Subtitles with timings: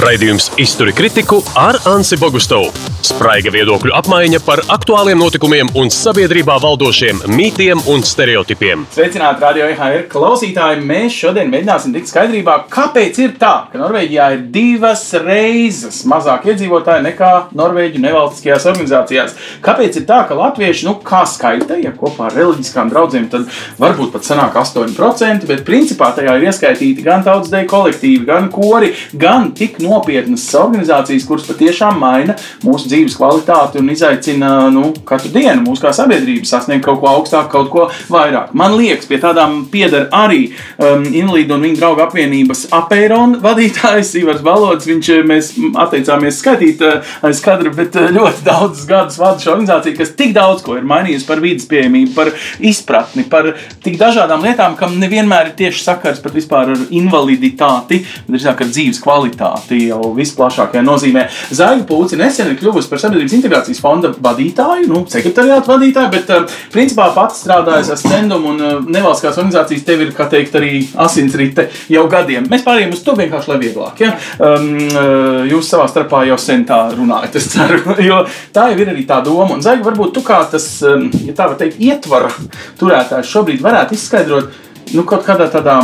[0.00, 2.70] Raidījums Izturi kritiku ar Ansi Bogustovu.
[3.00, 8.82] Spraiga viedokļu apmaiņa par aktuāliem notikumiem un sabiedrībā valdošiem mītiem un stereotipiem.
[8.92, 10.82] Sveicināti, radio IHR klausītāji!
[10.84, 17.06] Mēs šodien mēģināsim tikt skaidrībā, kāpēc ir tā, ka Norvēģijā ir divas reizes mazāk iedzīvotāji
[17.06, 19.34] nekā Norvēģu nevalstiskajās organizācijās.
[19.64, 23.48] Kāpēc ir tā, ka latvieši, nu, kā skaita, ja kopā ar reliģiskām draudzēm, tad
[23.80, 29.50] varbūt pat sanāk 8%, bet principā tajā ir ieskaitīti gan tautsdeju kolektīvi, gan kori, gan
[29.56, 35.84] tik nopietnas organizācijas, kuras patiešām maina mūsu dzīves kvalitāti un izaicina nu, katru dienu mūsu
[35.84, 38.54] kā sabiedrību sasniegt kaut ko augstāku, kaut ko vairāk.
[38.56, 44.42] Man liekas, pie tādām pieder arī um, Inlīda un viņa draugu apvienības apēron vadītājs Ivars
[44.46, 44.88] Balods.
[44.90, 45.52] Viņš eh, mēs
[45.84, 50.34] atteicāmies skaitīt uh, aiz kadra, bet uh, ļoti daudzus gadus vada šo organizāciju, kas tik
[50.36, 53.52] daudz ko ir mainījusi par vidas pieejamību, par izpratni, par
[53.84, 58.72] tik dažādām lietām, kam nevienmēr ir tieši sakars pat vispār ar invaliditāti, bet drīzāk ar
[58.72, 61.26] dzīves kvalitāti jau visplašākajā nozīmē.
[61.52, 66.58] Zaiga Pūci nesen ir kļuvusi par Sabiedrības integrācijas fonda vadītāju, nu, sekretariātu vadītāju, bet uh,
[66.72, 70.72] principā pats strādājas ar stendumu un uh, nevalstiskās organizācijas tev ir, kā teikt, arī
[71.04, 72.48] asinsrite jau gadiem.
[72.50, 74.04] Mēs pārējām uz to vienkārši, lai vieglāk.
[74.04, 74.14] Ja?
[74.38, 78.22] Um, uh, jūs savā starpā jau sen tā runājat, es ceru, jo
[78.54, 79.50] tā jau ir arī tā doma.
[79.56, 82.32] Un Zaiga, varbūt tu kā tas, um, ja tā var teikt, ietvara
[82.80, 84.50] turētājs šobrīd varētu izskaidrot,
[84.94, 85.80] nu, kaut kādā tādā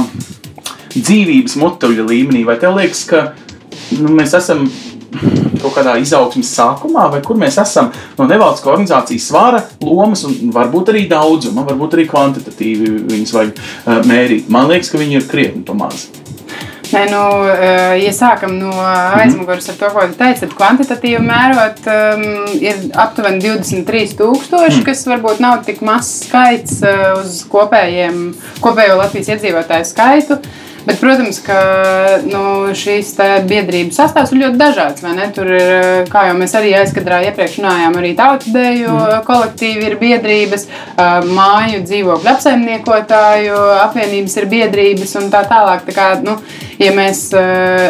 [0.96, 3.26] dzīvības motuļa līmenī, vai tev liekas, ka
[4.00, 4.66] nu, mēs esam
[5.66, 10.94] kaut kādā izaugsmes sākumā, vai kur mēs esam no nevalstiskā organizācijas svara, lomas un varbūt
[10.94, 14.52] arī daudzuma, varbūt arī kvantitatīvi viņas vajag uh, mērīt.
[14.52, 16.08] Man liekas, ka viņi ir krietni pamazs.
[16.86, 17.20] Nē, nu,
[17.98, 18.70] ja sākam no
[19.18, 22.22] aizmugures ar to, ko jūs teicat, kvantitatīvi mērot, um,
[22.62, 24.84] ir aptuveni 23,000, mm.
[24.86, 26.78] kas varbūt nav tik mazs skaits
[27.18, 28.28] uz kopējiem,
[28.62, 30.38] kopējo Latvijas iedzīvotāju skaitu.
[30.38, 31.56] Uh, Bet, protams, ka
[32.22, 33.08] nu, šīs
[33.48, 35.02] biedrības sastāvs ir ļoti dažāds.
[35.34, 35.72] Tur ir,
[36.12, 39.24] kā jau mēs arī aizkadrā iepriekš runājām, arī tautudēju mm.
[39.26, 40.68] kolektīvi ir biedrības,
[41.26, 45.82] māju dzīvokļu apsaimniekotāju apvienības ir biedrības un tā tālāk.
[45.90, 46.38] Tā kā, nu,
[46.78, 47.26] ja mēs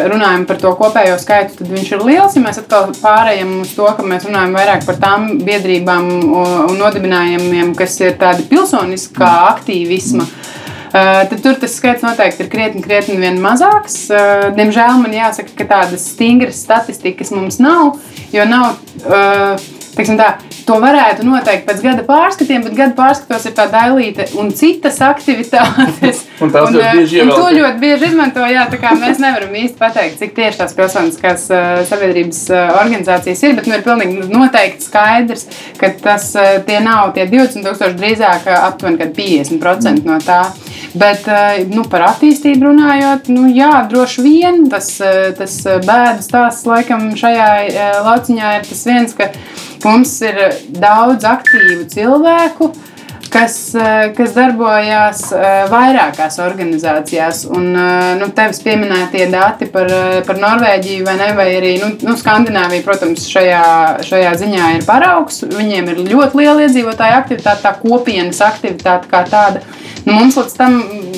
[0.09, 2.37] runājam par to kopējo skaitu, tad viņš ir liels.
[2.39, 7.77] Ja mēs atkal pārējām uz to, ka mēs runājam vairāk par tām biedrībām un nodibinājumiem,
[7.77, 10.25] kas ir tādi pilsoniskā aktīvisma.
[10.25, 10.56] Mm
[11.29, 14.05] tad tur tas skaits noteikti ir krietni, krietni mazāks.
[14.11, 17.97] Uh, diemžēl man jāsaka, ka tādas stingras statistikas mums nav,
[18.33, 18.77] jo nav.
[19.03, 19.57] Uh,
[20.19, 20.33] tā,
[20.67, 26.23] to varētu noteikt pēc gada pārskatiem, bet gada pārskatos ir tā daļīta un citas aktivitātes.
[26.43, 28.43] un tās un, ļoti bieži un to ļoti bieži izmanto.
[28.51, 28.65] Jā,
[28.99, 33.77] mēs nevaram īsti pateikt, cik tieši tās pilsoniskās uh, sabiedrības uh, organizācijas ir, bet nu,
[33.77, 35.47] ir pilnīgi noteikti skaidrs,
[35.79, 40.41] ka tas uh, tie nav tie 20,000 drīzāk aptuveni 50% no tā.
[40.97, 41.27] Bet
[41.69, 44.87] nu, par attīstību runājot, nu, jā, droši vien tas,
[45.37, 47.49] tas bēdas tās laikam šajā
[48.07, 49.27] lauciņā ir tas viens, ka
[49.83, 50.39] mums ir
[50.69, 52.71] daudz aktīvu cilvēku
[53.33, 53.55] kas,
[54.17, 55.23] kas darbojās
[55.71, 57.43] vairākās organizācijās.
[57.53, 57.71] Un
[58.19, 59.91] nu, tevis pieminētie dati par,
[60.27, 63.63] par Norvēģiju vai, ne, vai arī nu, nu, Skandināviju, protams, šajā,
[64.07, 65.43] šajā ziņā ir paraugs.
[65.47, 69.63] Viņiem ir ļoti liela iedzīvotāja aktivitāte, tā kopienas aktivitāte kā tāda.
[70.07, 70.77] Nu, mums līdz tam,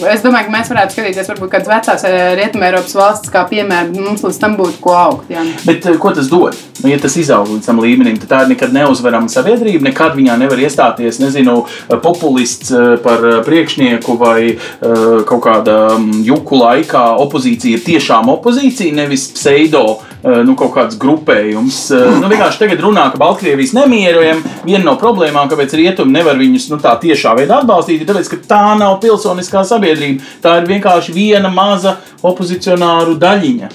[0.10, 4.24] es domāju, ka mēs varētu skatīties varbūt kādas vecās eh, Rietumēropas valstis kā piemēram, mums
[4.26, 5.30] līdz tam būtu ko augt.
[5.30, 5.44] Jā.
[5.62, 6.58] Bet eh, ko tas dod?
[6.80, 10.40] Nu, ja tas izaug līdz tam līmenim, tad tā ir nekad neuzvarama sabiedrība, nekad viņā
[10.42, 11.60] nevar iestāties, nezinu,
[12.04, 14.40] populists eh, par priekšnieku vai
[14.80, 19.84] kaut kāda mm, juku laikā opozīcija ir tiešām opozīcija, nevis pseido
[20.20, 21.78] nu, kaut kāds grupējums.
[22.20, 24.42] Nu, vienkārši tagad runā, ka Baltkrievijas nemierojam.
[24.66, 28.42] Viena no problēmām, kāpēc rietumi nevar viņus nu, tā tiešā veidā atbalstīt, ir tāpēc, ka
[28.50, 30.26] tā nav pilsoniskā sabiedrība.
[30.44, 31.96] Tā ir vienkārši viena maza
[32.28, 33.72] opozicionāru daļiņa.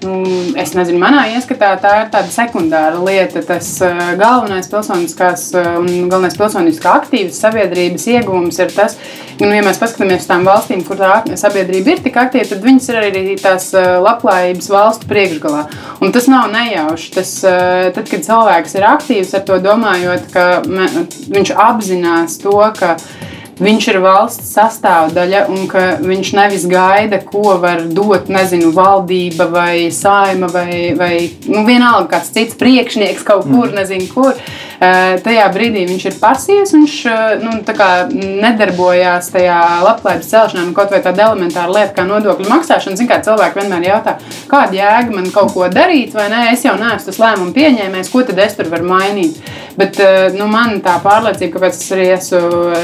[0.00, 0.20] Nu,
[0.56, 3.42] es nezinu, manā ieskatā tā ir tāda sekundāra lieta.
[3.44, 8.96] Tas uh, galvenais pilsoniskās uh, un galvenais pilsoniskā aktīvas sabiedrības iegūms ir tas,
[9.42, 12.88] nu, ja mēs paskatāmies uz tām valstīm, kur tā sabiedrība ir tik aktīva, tad viņas
[12.88, 15.66] ir arī tās uh, labklājības valstu priekšgalā.
[16.00, 17.12] Un tas nav nejauši.
[17.18, 23.39] Tas, tad, kad cilvēks ir aktīvs ar to domājot, ka viņš apzinās to, ka viņa
[23.60, 29.90] viņš ir valsts sastāvdaļa un ka viņš nevis gaida, ko var dot, nezinu, valdība vai
[29.94, 31.14] saima vai, vai
[31.48, 33.76] nu, vienalga kāds cits priekšnieks kaut kur, mm.
[33.80, 34.40] nezinu, kur.
[34.80, 37.50] Eh, tajā brīdī viņš ir pasīvs, viņš eh, nu,
[38.40, 42.96] nedarbojās tajā labklājības celšanā, nu, kaut vai tāda elementāra lieta kā nodokļu maksāšana.
[42.96, 44.14] Zin, kā cilvēki vienmēr jautā,
[44.48, 48.22] kāda jēga man kaut ko darīt, vai nē, es jau neesmu tas lēmumu pieņēmējs, ko
[48.24, 49.36] tad es tur varu mainīt.
[49.76, 50.00] Bet
[50.34, 52.40] nu, man tā pārliecība, kāpēc es arī esmu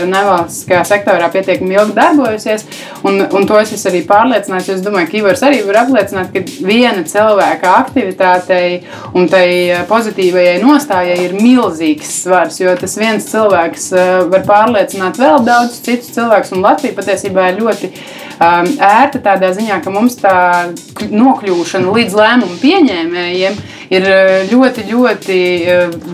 [0.09, 2.65] nevalstiskajā sektorā pietiekami ilgi darbojusies,
[3.09, 4.71] un, un to es esmu arī pārliecināts.
[4.77, 8.85] Es domāju, ka Ivars arī var apliecināt, ka viena cilvēka aktivitātei
[9.19, 9.49] un tai
[9.91, 11.37] pozitīvajai nostājai ir
[11.87, 12.61] milzīgs svars.
[12.61, 13.91] Jo tas viens cilvēks
[14.31, 17.93] var pārliecināt vēl daudzus citus cilvēkus, un Latvija patiesībā ir ļoti
[18.41, 20.73] um, ērta tādā ziņā, ka mums tā
[21.11, 23.63] nokļūšana līdz lēmumu pieņēmējiem
[23.97, 24.11] ir
[24.51, 25.39] ļoti, ļoti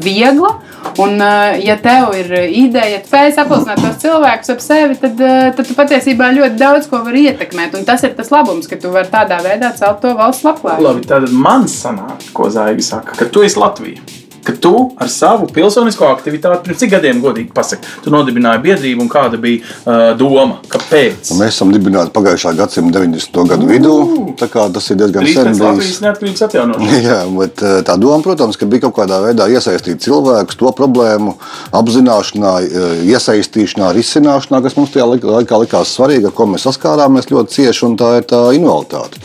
[0.02, 0.58] viegla.
[1.00, 1.14] Un,
[1.62, 5.20] ja tev ir ideja, ja spēj sapulcināt tos cilvēkus ap sevi, tad,
[5.56, 7.78] tad tu patiesībā ļoti daudz ko vari ietekmēt.
[7.78, 10.88] Un tas ir tas labums, ka tu vari tādā veidā celt to valsts labklājību.
[10.88, 15.46] Labi, tad man sanāk, ko Zaiga saka, ka tu esi Latvija ka tu ar savu
[15.52, 20.58] pilsonisko aktivitāti, pirms cik gadiem, godīgi pasaki, tu nodibināji biedrību un kāda bija uh, doma,
[20.72, 21.32] kāpēc?
[21.34, 23.44] Un mēs esam dibināti pagājušā gadsimta 90.
[23.52, 23.96] gadu vidū.
[24.42, 26.00] Tas ir diezgan sen bijis.
[26.02, 27.04] neatkarības atjaunošanas.
[27.08, 31.36] Jā, bet tā doma, protams, ka bija kaut kādā veidā iesaistīt cilvēkus to problēmu
[31.78, 32.56] apzināšanā,
[33.06, 37.98] iesaistīšanā, risināšanā, kas mums tajā laikā likās svarīga, ar ko mēs saskārāmies ļoti cieši, un
[38.00, 39.22] tā ir tā invaliditāte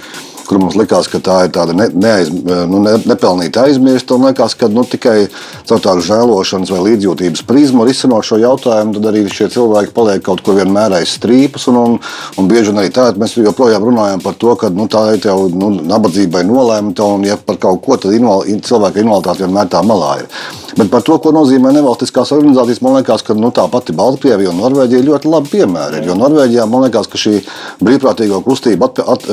[0.48, 4.16] kur mums likās, ka tā ir tāda ne, neaiz, nu, ne, nepelnīta aizmirsta.
[4.16, 5.28] Un liekas, ka nu, tikai
[5.68, 10.44] caur tādu žēlošanas vai līdzjūtības prizmu risinot šo jautājumu, tad arī šie cilvēki paliek kaut
[10.46, 11.68] kur vienmēr aiz strīpas.
[11.72, 11.98] Un, un,
[12.40, 15.40] un bieži vien arī tādā mēs joprojām runājam par to, ka nu, tā ir jau
[15.54, 20.16] nu, nabadzībai nolēmta un ja par kaut ko tad invali, cilvēka invaliditāte vienmēr tā malā
[20.24, 20.32] ir.
[20.78, 24.60] Bet par to, ko nozīmē nevalstiskās organizācijas, man liekas, ka nu, tā pati Baltkrievija un
[24.62, 26.04] Norvēģija ļoti labi piemēri.
[26.06, 27.40] Jo Norvēģijā man liekas, ka šī
[27.82, 29.26] brīvprātīgo kustība at, at,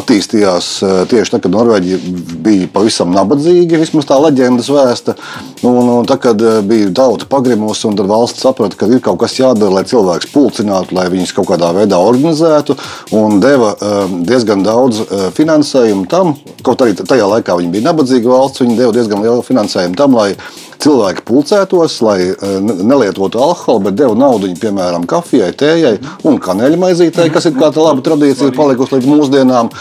[0.00, 1.98] attīstās attīstījās eh, tieši tad, kad Norvēģija
[2.44, 5.14] bija pavisam nabadzīga, vismaz tā leģendas vēsta.
[5.62, 9.38] Un, un tad, kad eh, bija tauta pagrimusi, un valsts saprata, ka ir kaut kas
[9.38, 12.76] jādara, lai cilvēks pulcinātu, lai viņus kaut kādā veidā organizētu,
[13.18, 13.98] un deva eh,
[14.28, 15.04] diezgan daudz
[15.36, 16.34] finansējumu tam,
[16.66, 20.32] kaut arī tajā laikā viņi bija nabadzīga valsts, viņi deva diezgan lielu finansējumu tam, lai
[20.78, 22.18] cilvēki pulcētos, lai
[22.62, 25.96] nelietotu alkoholu, bet devu naudu, piemēram, kafijai, tējai
[26.28, 29.72] un kanēļmaizītei, kas ir kā tā laba tradīcija palikusi līdz mūsdienām.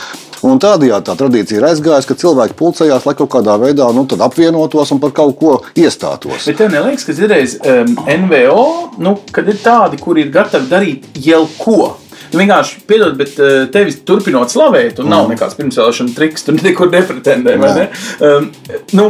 [0.46, 4.94] Un tādējādi tā tradīcija ir aizgājusi, ka cilvēki pulcējās, lai kaut kādā veidā nu, apvienotos
[4.94, 6.46] un par kaut ko iestātos.
[6.50, 7.96] Bet tev neliekas, ka ir um,
[8.26, 8.68] NVO,
[9.04, 11.96] nu, kad ir tādi, kuri ir gatavi darīt jebko.
[12.28, 15.14] Nu, vienkārši piedod, bet uh, tevis turpinot slavēt, un mm.
[15.16, 17.56] nav nekāds pirmsvēlēšana triks, tur nekur nepretendē.
[17.62, 17.88] Ne?
[18.20, 18.50] Um,
[19.00, 19.10] nu,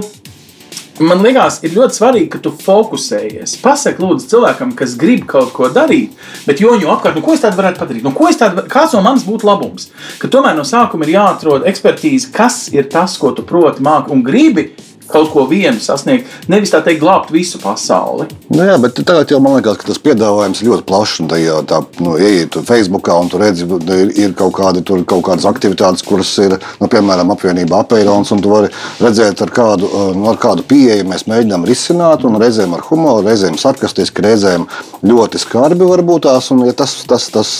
[0.98, 3.58] Man liekas, ir ļoti svarīgi, ka tu fokusējies.
[3.62, 6.16] Pasaki, lūdzu, cilvēkam, kas grib kaut ko darīt,
[6.48, 8.06] bet joņo apkārt, nu, ko es tādu varētu padarīt?
[8.08, 9.92] Nu, tādu, kāds no manis būtu labums?
[10.18, 14.26] Ka tomēr no sākuma ir jāatrod ekspertīze, kas ir tas, ko tu proti, māki un
[14.26, 14.72] gribi
[15.12, 18.27] kaut ko vienu sasniegt, nevis tā teikt, glābt visu pasauli.
[18.54, 21.19] Nu jā, bet tagad jau man liekas, ka tas piedāvājums ļoti plašs.
[21.27, 25.25] Tā, jā, tā nu, ieiet Facebookā un tur redzi, ir, ir kaut, kādi, tur, kaut
[25.27, 28.69] kādas aktivitātes, kuras ir, nu, piemēram, apvienība Apeirons, un tu vari
[29.01, 33.57] redzēt, ar kādu, nu, ar kādu pieeju mēs mēģinām risināt, un reizēm ar humoru, reizēm
[33.60, 34.68] sarkastiski, reizēm
[35.07, 37.51] ļoti skarbi varbūt tās, un ja tas, tas, tas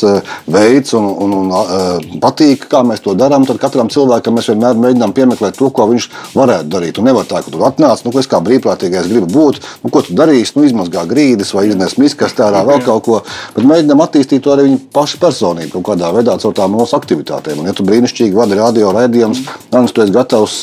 [0.48, 5.16] veids un, un, un patīk, kā mēs to darām, tad katram cilvēkam mēs vienmēr mēģinām
[5.18, 7.02] piemeklēt to, ko viņš varētu darīt.
[7.02, 10.16] Un nevar tā, ka tur atnāc, nu, es kā brīvprātīgais gribu būt, nu, ko tu
[10.18, 13.22] darīsi, nu, izmazgā grīdas vai iznes miskastē ārā vēl kaut ko,
[13.56, 17.62] bet mēģinām attīstīt to arī viņu pašu personību kaut kādā veidā caur tām mūsu aktivitātēm.
[17.62, 20.60] Un, ja tu brīnišķīgi vadi radio raidījumus, tad tu esi gatavs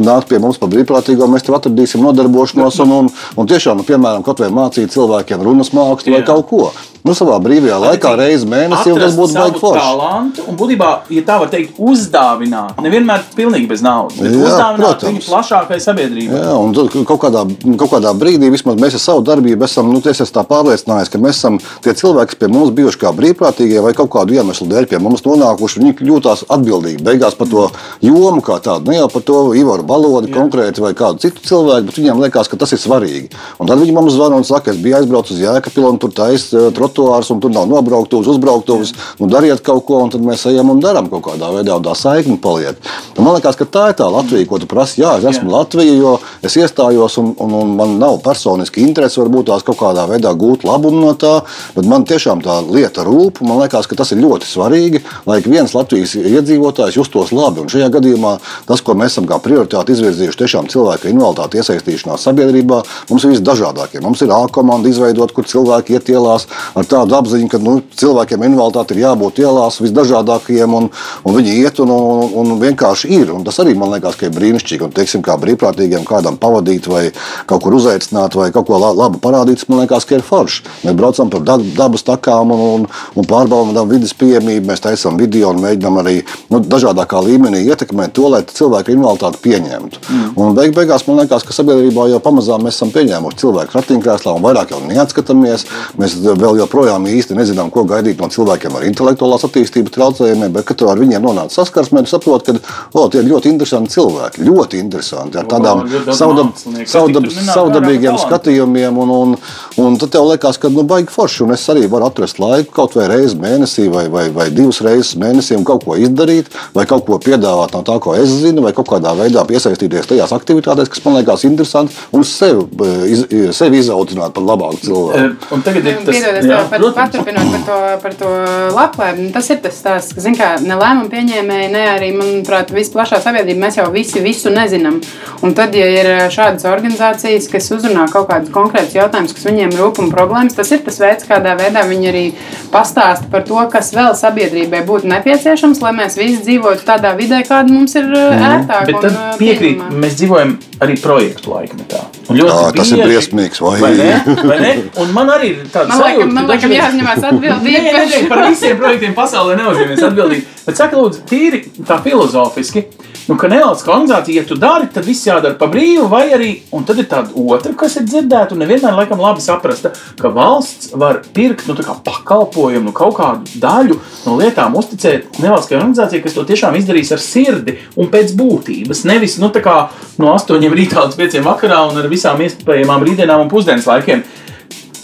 [0.00, 4.26] nākt pie mums par brīvprātīgo, mēs tev atradīsim nodarbošanos un, un, un tiešām, nu, piemēram,
[4.26, 6.66] kaut vai mācīt cilvēkiem runas mākslu vai kaut ko.
[7.06, 9.82] Nu, savā brīvajā laikā reizes mēnesī jau tas būtu baigi forši.
[9.84, 14.82] Talantu, un būtībā, ja tā var teikt, uzdāvināt, nevienmēr pilnīgi bez naudas, bet Jā, uzdāvināt
[14.82, 15.12] protams.
[15.12, 16.40] viņu plašākai sabiedrībai.
[16.42, 16.74] Jā, un
[17.06, 17.44] kaut kādā,
[17.78, 21.20] kaut kādā brīdī vismaz mēs ar savu darbību esam, nu, es esmu tā pārliecinājies, ka
[21.22, 24.90] mēs esam tie cilvēki, kas pie mums bijuši kā brīvprātīgie vai kaut kādu iemeslu dēļ
[24.90, 27.68] pie mums nonākuši, viņi jūtās atbildīgi beigās par to
[28.02, 32.00] jomu kā tādu, ne jau par to Ivaru Balodi konkrēti vai kādu citu cilvēku, bet
[32.00, 33.30] viņiem liekas, ka tas ir svarīgi.
[33.62, 36.66] Un tad viņi mums zvana un saka, es biju aizbraucis uz Jēkabilu un tur taisa
[36.96, 38.92] trotuārs, un tur nav nobrauktuvs, uzbrauktuvs.
[39.20, 41.94] Nu, dariet kaut ko, un tad mēs ejam un darām kaut kādā veidā, un tā
[41.96, 42.78] saikne paliek.
[43.16, 45.02] Un man liekas, ka tā ir tā Latvija, ko tu prasi.
[45.02, 45.54] Jā, es esmu Jā.
[45.58, 50.06] Latvija, jo es iestājos, un, un, un man nav personiski interesi varbūt tās kaut kādā
[50.08, 51.34] veidā gūt labumu no tā,
[51.76, 53.42] bet man tiešām tā lieta rūp.
[53.46, 57.64] Man liekas, ka tas ir ļoti svarīgi, lai ik viens Latvijas iedzīvotājs justos labi.
[57.64, 58.36] Un šajā gadījumā
[58.68, 64.02] tas, ko mēs esam kā prioritāti izvirzījuši, tiešām cilvēku invaliditāti iesaistīšanās sabiedrībā, mums ir visdažādākie.
[64.04, 66.46] Mums ir A komanda izveidot, kur cilvēki iet ielās
[66.76, 70.88] ar tādu apziņu, ka nu, cilvēkiem invaliditāte ir jābūt ielās visdažādākajiem, un,
[71.24, 73.32] un viņi iet un, un, un vienkārši ir.
[73.32, 74.84] Un tas arī man liekas, ka ir brīnišķīgi.
[74.86, 77.06] Un, teiksim, kā brīvprātīgiem kādam pavadīt, vai
[77.48, 80.66] kaut kur uzaicināt, vai kaut ko labu parādīt, man liekas, ka ir forši.
[80.84, 84.68] Mēs braucam pa dabas takām un, un, un pārbaudām vidas pieejamību.
[84.68, 86.18] Mēs taisām video un mēģinām arī
[86.52, 90.04] nu, dažādākā līmenī ietekmēt to, lai cilvēku invaliditāti pieņemtu.
[90.06, 90.28] Mm.
[90.42, 94.44] Un beig, beigās man liekas, ka sabiedrībā jau pamazām mēs esam pieņēmuši cilvēku ratiņkrēslā un
[94.44, 95.66] vairāk jau neatskatāmies.
[96.00, 100.78] Mēs vēl joprojām īsti nezinām, ko gaidīt no cilvēkiem ar intelektuālās attīstības traucējumiem, bet, kad
[100.80, 104.44] tu ar viņiem nonāc saskarsmē, tu saproti, ka o, tie ir ļoti interesanti cilvēki.
[104.46, 106.52] Ļoti interesanti ar tādām savdab,
[106.90, 109.00] savdabīgiem skatījumiem.
[109.02, 109.36] Un, un,
[109.82, 111.44] un tad tev liekas, ka nu, baigi forši.
[111.46, 115.14] Un es arī varu atrast laiku kaut vai reizi mēnesī vai, vai, vai divas reizes
[115.20, 118.74] mēnesī un kaut ko izdarīt, vai kaut ko piedāvāt no tā, ko es zinu, vai
[118.76, 122.66] kaut kādā veidā piesaistīties tajās aktivitātēs, kas man liekas interesanti, un sevi,
[123.12, 123.24] iz,
[123.56, 125.50] sevi izaudzināt par labāku cilvēku.
[125.56, 128.30] Un tagad ir tas, Piedod, jā, pat, paturpinot par to, par to
[128.76, 133.20] labklājību, tas ir tas stāsts, ka, zin kā, ne lēmumu pieņēmēji, ne arī, manuprāt, visplašā
[133.24, 135.00] sabiedrība, mēs jau visi visu nezinām.
[135.46, 140.00] Un tad, ja ir šādas organizācijas, kas uzrunā kaut kādus konkrētus jautājumus, kas viņiem rūp
[140.02, 142.24] un problēmas, tas ir tas veids, kādā veidā viņi arī
[142.72, 147.72] pastāsta par to, kas vēl sabiedrībai būtu nepieciešams, lai mēs visi dzīvotu tādā vidē, kāda
[147.72, 148.46] mums ir mm.
[148.50, 148.86] ērtāka.
[148.90, 152.02] Bet tad piekrīt, mēs dzīvojam arī projektu laikmetā.
[152.36, 153.60] Jā, tas bieži, ir briesmīgs.
[153.62, 153.76] Vai?
[153.80, 154.10] Vai ne?
[154.50, 154.72] Vai ne?
[155.02, 157.82] Un man arī ir tāds man sajūta, man liekas, jāuzņemās atbildība.
[157.86, 160.54] nē, nē, par visiem projektiem pasaulē neuzņemies atbildību.
[160.66, 162.86] Bet saka, lūdzu, tīri tā filozofiski.
[163.26, 166.84] Nu, ka nevalstiskā organizācija, ja tu dari, tad viss jādara pa brīvu, vai arī, un
[166.86, 171.18] tad ir tāda otra, kas ir dzirdēta un nevienmēr laikam labi saprasta, ka valsts var
[171.34, 171.74] pirkt nu,
[172.06, 173.98] pakalpojumu, nu, kaut kādu daļu
[174.28, 179.02] no lietām, uzticēt nevalstiskajai organizācijai, kas to tiešām izdarīs ar sirdi un pēc būtības.
[179.10, 183.90] Nevis nu, no 8 rītā līdz 5 vakarā un ar visām iespējamām rītdienām un pusdienas
[183.90, 184.22] laikiem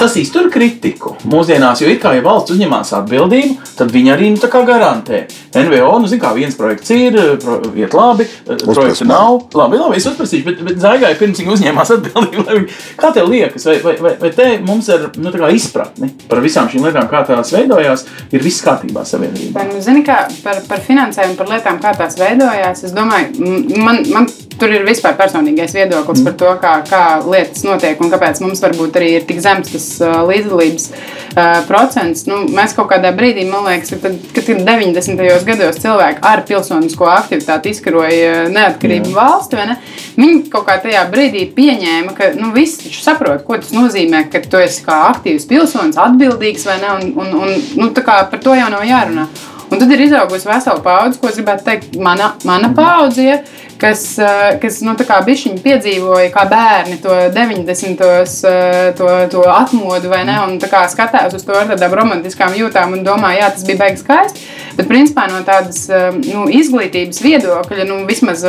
[0.02, 4.40] tas iztur kritiku mūsdienās, jo it kā ja valsts uzņemās atbildību, tad viņi arī nu,
[4.66, 5.20] garantē.
[5.58, 9.42] NVO, nu, zina, kā viens projekts ir, pro, iet labi, projekts nav.
[9.56, 12.62] Labi, labi, es uzprasīšu, bet, bet Zaigai pirms viņa uzņēmās atbildību.
[13.00, 16.86] Kā tev liekas, vai, vai, vai, vai te mums ir nu, izpratne par visām šīm
[16.88, 19.66] lietām, kā tās veidojās, ir viss kārtībā sabiedrībā?
[19.72, 24.30] Nu, zini, kā par, par finansējumu, par lietām, kā tās veidojās, es domāju, man, man
[24.62, 26.28] tur ir vispār personīgais viedoklis mm.
[26.28, 29.86] par to, kā, kā lietas notiek un kāpēc mums varbūt arī ir tik zems tas
[30.02, 32.26] uh, līdzdalības uh, procents.
[32.30, 35.18] Nu, mēs kaut kādā brīdī, man liekas, kad, kad 90.
[35.18, 39.16] gados cilvēki ar pilsonisko aktivitāti izkaroja neatkarību Jā.
[39.16, 39.78] valsti, ne?
[40.16, 44.60] viņi kaut kā tajā brīdī pieņēma, ka nu, viss saprot, ko tas nozīmē, ka tu
[44.62, 48.86] esi kā aktīvs pilsonis, atbildīgs vai ne, un, un, un nu, par to jau nav
[48.86, 49.26] jārunā.
[49.72, 53.24] Un tad ir izaugusi vesela paudze, ko es gribētu teikt, mana, mana paudze.
[53.24, 53.38] Ja,
[53.82, 54.94] kas, eh, kas nu,
[55.26, 58.02] bišķiņi piedzīvoja kā bērni to 90.
[58.46, 60.38] Eh, to, to atmodu, vai ne?
[60.46, 64.46] Un skatās uz to ar tādām romantiskām jūtām un domā, jā, tas bija beigas skaisti.
[64.76, 68.44] Bet, principā, no tādas eh, nu, izglītības viedokļa, nu, vismaz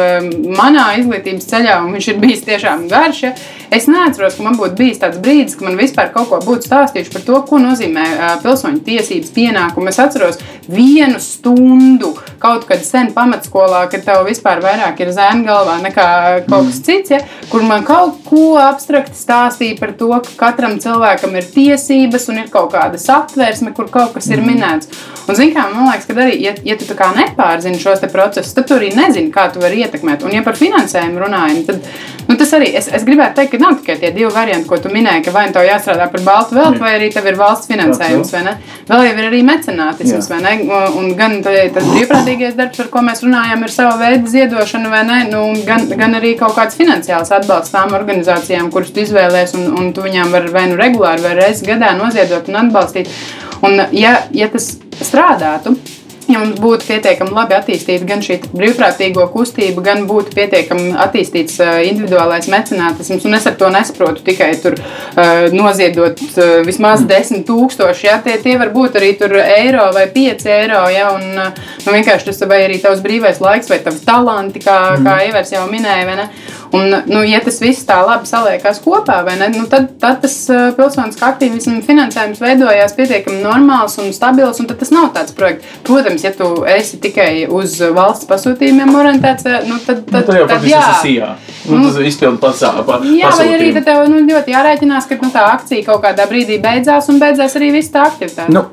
[0.53, 3.33] manā izglītības ceļā, un viņš ir bijis tiešām garš, ja,
[3.73, 7.13] es neatceros, ka man būtu bijis tāds brīdis, ka man vispār kaut ko būtu stāstījuši
[7.15, 8.05] par to, ko nozīmē
[8.43, 9.89] pilsoņu tiesības pienākumi.
[9.89, 12.13] Es atceros vienu stundu
[12.43, 16.07] kaut kad sen pamatskolā, kad tev vispār vairāk ir zēna zēna galvā nekā
[16.49, 21.35] kaut kas cits, ja, kur man kaut ko abstrakti stāstīja par to, ka katram cilvēkam
[21.39, 24.51] ir tiesības un ir kaut kāda satversme, kur kaut kas ir mm.
[24.51, 25.03] minēts.
[25.23, 28.75] Un, zin, kā, man liekas, ka arī, ja, ja tu nepārzini šos procesus, tad tu
[28.75, 30.25] arī nezini, kā tu vari ietekmēt.
[30.27, 31.85] Un, ja par finansējumu runājam, tad
[32.27, 34.91] nu, tas arī es, es gribētu teikt, ka nav tikai tie divi varianti, ko tu
[34.91, 38.33] minēji, ka vai nu tev jāstrādā par baltu veltu, vai arī tev ir valsts finansējums.
[38.89, 40.53] Vēl jau ir arī mecenātisms, vai ne?
[40.99, 45.12] Un gan tas brīvprātīgais darbs, par ko mēs runājam, ir sava veida ziedošana, vai ne?
[45.29, 49.91] Nu, gan, gan arī kaut kāds finansiāls atbalsts tām organizācijām, kuras tu izvēlēsies, un, un
[49.95, 53.11] tu viņām vari vai nu regulāri, vai reizes gadā noziedot un atbalstīt.
[53.63, 55.75] Un, ja, ja tas strādātu,
[56.29, 63.25] Mums būtu pietiekami labi attīstīta gan šī brīvprātīgo kustība, gan būtu pietiekami attīstīts individuālais mecenātisms,
[63.27, 64.77] un es ar to nesaprotu tikai tur
[65.53, 66.21] noziedot
[66.67, 69.13] vismaz 10 tūkstoši, ja tie, tie var būt arī
[69.43, 73.79] eiro vai 5 eiro, ja, un nu, vienkārši tas vai arī tavs brīvais laiks vai
[73.83, 75.07] tavs talanti, kā, mm.
[75.07, 76.29] kā Ivers jau minēja, vai ne?
[76.73, 80.35] Un, nu, ja tas viss tā labi saliekās kopā, ne, nu, tad, tad tas
[80.77, 85.69] pilsoniskā aktīvisma finansējums veidojās pietiekami normāls un stabils, un tas nav tāds projekts.
[85.85, 90.47] Protams, ja tu esi tikai uz valsts pasūtījumiem orientēts, nu, tad, tad, nu, tad jau
[90.49, 90.81] tad, jā.
[90.89, 91.29] tas ir jā.
[91.69, 95.45] Nu, tas izpildu pats pa, Jā, vai arī tev nu, ļoti jārēķinās, ka nu, tā
[95.53, 98.49] akcija kaut kādā brīdī beidzās un beidzās arī viss tā aktivitāte.
[98.51, 98.65] Nu,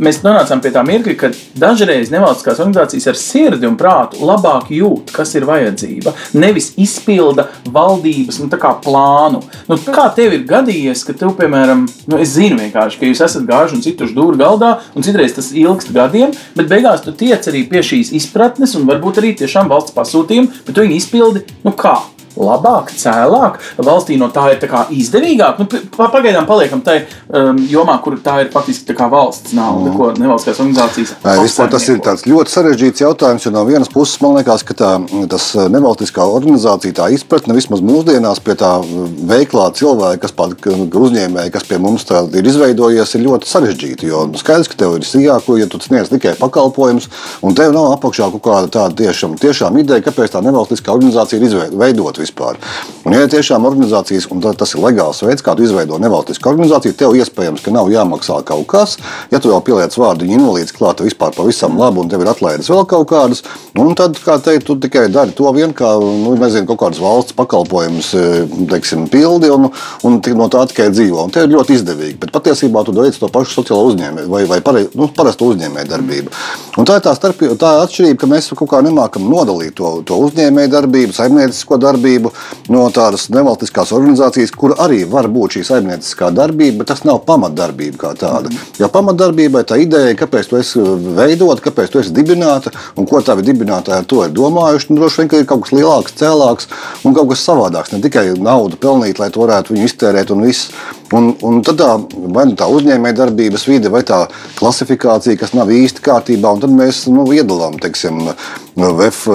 [0.00, 1.30] mēs nonācām pie tā mirkļa, ka
[1.60, 6.14] dažreiz nevalstiskās organizācijas ar sirdi un prātu labāk jūt, kas ir vajadzība.
[6.40, 8.50] Nevis izpilda valdības nu,
[8.84, 9.42] plānu.
[9.68, 13.48] Nu, kā tev ir gadījies, ka tev, piemēram, nu, es zinu vienkārši, ka jūs esat
[13.48, 17.66] gājuši un citur dūri galdā, un citreiz tas ilgst gadiem, bet beigās tu tiec arī
[17.70, 21.98] pie šīs izpratnes un varbūt arī tiešām valsts pasūtījumu, bet tu viņu izpildi nu kā.
[22.36, 25.58] Labāk, cēlāk, valstī no tā ir tā izdevīgāk.
[25.60, 30.10] Nu, pa- pagaidām paliekam tai um, jomā, kur tā ir faktiski tā valsts nauda, ko
[30.18, 34.36] nevalstiskās organizācijas Nē, vispār tas ir tāds ļoti sarežģīts jautājums, jo no vienas puses man
[34.38, 34.90] liekas, ka tā
[35.30, 38.72] tas nevalstiskā organizācija, tā izpratne vismaz mūsdienās pie tā
[39.30, 44.08] veiklā cilvēka, kas pat uzņēmēji, kas pie mums tā ir izveidojies, ir ļoti sarežģīta.
[44.10, 47.08] Jo skaidrs, ka tev ir sijāko, ja tu sniedz tikai pakalpojumus,
[47.46, 51.48] un tev nav apakšā kaut kāda tāda tiešām, tiešām ideja, kāpēc tā nevalstiskā organizācija ir
[51.48, 52.58] izveidota vispār.
[53.04, 56.96] Un, ja tiešām organizācijas, un tā- tas ir legāls veids, kā tu izveido nevalstisku organizāciju,
[56.96, 58.96] tev iespējams, ka nav jāmaksā kaut kas.
[59.32, 62.68] Ja tu vēl pieliec vārdu invalīds klāt, tad vispār pavisam labi, un tev ir atlaides
[62.70, 63.42] vēl kaut kādas.
[63.78, 67.36] Un tad, kā teikt, tu tikai dari to vien, kā nu, nezinu, kaut kādas valsts
[67.38, 68.24] pakalpojumus e,
[68.70, 69.70] teiksim, pildi, un,
[70.04, 71.24] un no tā tikai dzīvo.
[71.24, 72.18] Un tie ir ļoti izdevīgi.
[72.20, 76.34] Bet patiesībā tu veic to pašu sociālo uzņēmēju vai, vai pare, nu, parastu uzņēmēju darbību.
[76.80, 79.92] Un tā ir tā, starp, tā ir atšķirība, ka mēs kaut kā nemākam nodalīt to,
[80.06, 82.09] to uzņēmēju darbību, saimniecisko darbību
[82.72, 88.00] no tādas nevalstiskās organizācijas, kur arī var būt šī saimnieciskā darbība, bet tas nav pamatdarbība
[88.00, 88.52] kā tāda.
[88.80, 90.82] Jo pamatdarbībai tā ideja, kāpēc tu esi
[91.16, 95.22] veidota, kāpēc tu esi dibināta un ko tavi dibinātāji ar to ir domājuši, nu, droši
[95.22, 96.70] vien ka ir kaut kas lielāks, cēlāks
[97.04, 97.94] un kaut kas savādāks.
[97.94, 100.72] Ne tikai naudu pelnīt, lai tu varētu viņu iztērēt un viss.
[101.10, 101.88] Un, un tad tā,
[102.30, 104.20] vai nu tā uzņēmējdarbības vide, vai tā
[104.60, 108.28] klasifikācija, kas nav īsti kārtībā, un tad mēs nu, iedalām, teiksim,
[108.80, 109.26] VF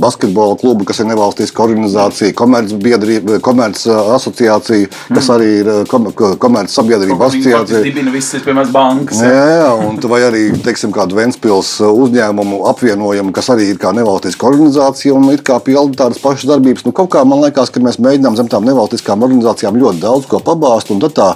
[0.00, 3.80] basketbola klubu, kas ir nevalstiska organizācija, komercbiedrība, komerc
[4.16, 6.08] asociācija, kas arī ir kom,
[6.42, 7.82] komerc sabiedrība asociācija.
[7.84, 9.22] Dibina visas, piemēram, bankas.
[9.24, 14.48] Jā, jā, un vai arī teiksim, kādu Ventspils uzņēmumu apvienojumu, kas arī ir kā nevalstiska
[14.50, 16.86] organizācija un ir kā pilda tādas pašas darbības.
[16.86, 20.40] Nu, kaut kā man liekas, ka mēs mēģinām zem tām nevalstiskām organizācijām ļoti daudz ko
[20.44, 21.28] pabāzt, un tad tā,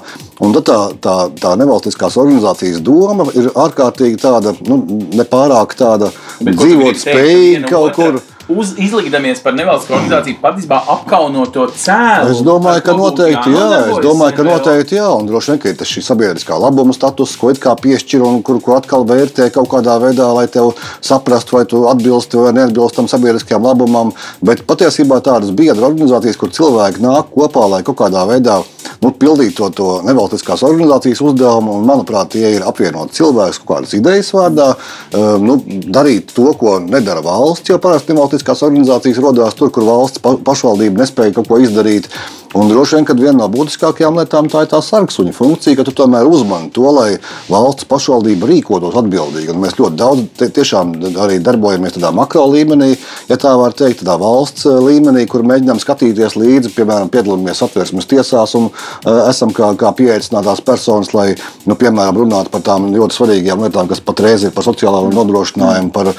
[0.44, 4.82] un tad tā, tā, tā nevalstiskās organizācijas doma ir ārkārtīgi tāda, nu,
[5.18, 6.10] nepārāk tāda
[6.40, 8.20] Bet dzīvot spējīga kaut otra kur.
[8.50, 12.32] Uz, izlikdamies par nevalstisko organizāciju, patiesībā apkaunot to cēlu.
[12.32, 15.70] Es domāju, ka noteikti, jā, es jānodarbojas, domāju, ka noteikti, jā, un droši vien, ka
[15.70, 19.50] ir tas šī sabiedriskā labuma status, ko it kā piešķir un kur, ko atkal vērtē
[19.54, 20.72] kaut kādā veidā, lai tev
[21.04, 24.12] saprastu, vai tu atbilsti vai neatbilsti tam sabiedriskajam labumam.
[24.44, 28.60] Bet patiesībā tādas biedru organizācijas, kur cilvēki nāk kopā, lai kaut kādā veidā
[29.00, 33.94] nu, pildītu to, to nevalstiskās organizācijas uzdevumu, un manuprāt, tie ir apvienot cilvēkus kaut kādas
[33.96, 39.70] idejas vārdā, eh, nu, darīt to, ko nedara valsts, jo parasti nevalstiskās organizācijas rodās tur,
[39.70, 42.08] kur valsts pa- pašvaldība nespēja kaut ko izdarīt.
[42.50, 45.92] Un droši vien, ka viena no būtiskākajām lietām tā ir tā sarksuņa funkcija, ka tu
[45.94, 47.12] tomēr uzmani to, lai
[47.46, 49.52] valsts pašvaldība rīkotos atbildīgi.
[49.52, 52.96] Un mēs ļoti daudz te, tiešām arī darbojamies tādā makro līmenī,
[53.30, 58.10] ja tā var teikt, tādā valsts eh, līmenī, kur mēģinām skatīties līdzi, piemēram, piedalāmies atvērsmes
[58.10, 61.28] tiesās un uh, esam kā, kā pieaicinātās personas, lai,
[61.70, 66.10] nu, piemēram, runātu par tām ļoti svarīgām lietām, kas patreiz ir par sociālo nodrošinājumu, par
[66.10, 66.18] uh,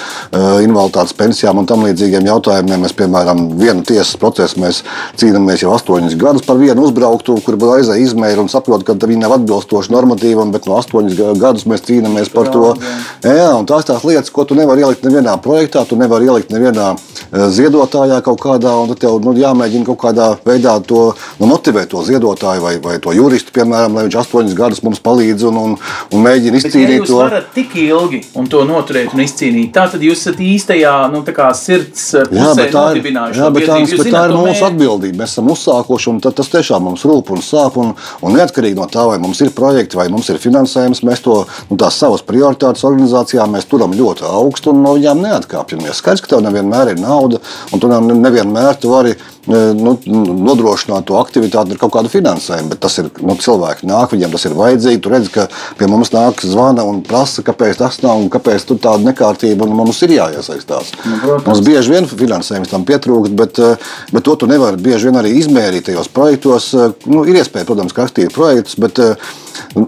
[0.64, 2.88] invaliditātes pensijām un tam līdzīgiem jautājumiem.
[2.88, 4.84] Mēs, piemēram, vienu tiesas procesu mēs
[5.20, 9.36] cīnāmies jau astoņus gadus par vienu uzbrauktu, kur aizēja izmēra un saprot, ka viņi nav
[9.40, 12.76] atbilstoši normatīvam, bet no astoņus ga- gadus mēs cīnāmies par to.
[13.24, 16.92] Jā, un tās tās lietas, ko tu nevari ielikt nevienā projektā, tu nevari ielikt nevienā
[16.96, 21.90] eh, ziedotājā kaut kādā, un tad tev nu, jāmēģina kaut kādā veidā to nu, motivēt
[21.90, 25.78] to ziedotāju vai, vai to juristu, piemēram, lai viņš astoņus gadus mums palīdz un, un,
[26.12, 27.18] un mēģina Bet, ja izcīnīt to.
[27.18, 31.34] varat tik ilgi un to noturēt un izcīnīt, tā tad jūs esat īstajā nu, tā
[31.36, 33.04] kā sirds pusē Jā, bet tā ir,
[33.36, 34.66] jā, bet tā, bet tā ir mūsu mērķi.
[34.70, 35.18] atbildība.
[35.22, 37.80] Mēs esam uzsākuši, un tad tas tiešām mums rūp un sāp.
[37.82, 41.42] Un, un neatkarīgi no tā, vai mums ir projekti, vai mums ir finansējums, mēs to
[41.72, 46.02] nu, savas prioritātes organizācijā turam ļoti augstu un no viņām neatkāpjamies.
[46.02, 49.16] Skaidrs, ka tev nevienmēr ir nauda, un tu ne- nevienmēr tu vari
[49.48, 52.72] nu, nodrošināt to aktivitāti ar kaut kādu finansējumu.
[52.74, 55.02] Bet tas ir nu, cilvēki nāk, viņiem tas ir vajadzīgi.
[55.02, 55.48] Tu redz, ka
[55.80, 59.76] pie mums nāk zvana un prasa, kāpēc tas nav un kāpēc tur tāda nekārtība, un
[59.82, 60.94] mums ir jāiesaistās.
[61.02, 61.48] protams.
[61.48, 65.34] Mums bieži vien finansējums tam pietrūkst, bet, eh, bet to tu nevari bieži vien arī
[65.42, 66.74] izmērīt tajos projektos.
[66.74, 69.16] Eh, Nu, ir iespēja, protams, rakstīt projektus, bet eh,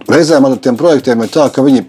[0.09, 1.85] reizēm ar tiem projektiem ir tā, ka viņi.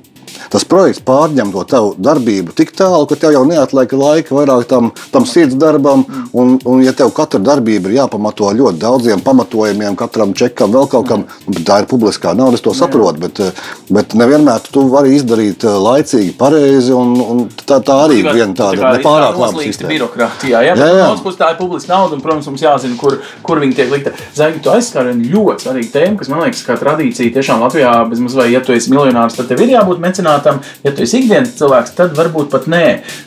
[0.52, 4.92] Tas projekts pārņem to tavu darbību tik tālu, ka tev jau neatliek laika vairāk tam,
[5.14, 6.04] tam sirds darbam.
[6.34, 11.08] Un, un, ja tev katra darbība ir jāpamato ļoti daudziem pamatojumiem, katram čekam, vēl kaut
[11.08, 13.22] kam, nu, tā ir publiskā nauda, es to saprotu.
[13.24, 16.92] Bet, eh, bet nevienmēr tu vari izdarīt eh, laicīgi, pareizi.
[16.94, 19.92] Un, un tā, tā arī ir viena tāda nepārāk laba sistēma.
[19.94, 20.62] birokrātijā.
[20.64, 21.22] Jā, Jā, jā, jā.
[21.22, 24.12] Puses, tā ir publiska nauda, un, protams, mums jāzina, kur, kur viņi tiek likta.
[24.36, 28.22] Zaigi, tu aizskāri vienu ļoti svarīgu tēmu, kas man liekas, kā tradīcija tiešām Latvijā, bez
[28.22, 30.33] mazliet, ja tu esi miljonārs, tad tev ir jābūt mecenātam,
[30.84, 32.84] ja tu esi ikdienas cilvēks, tad varbūt pat nē.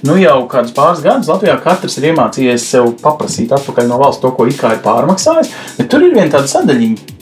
[0.08, 4.34] Nu jau kādus pāris gadus Latvijā katrs ir iemācījies sev paprasīt atpakaļ no valsts to,
[4.36, 7.16] ko it kā ir pārmaksājis, bet tur ir viena tāda sadaļiņa.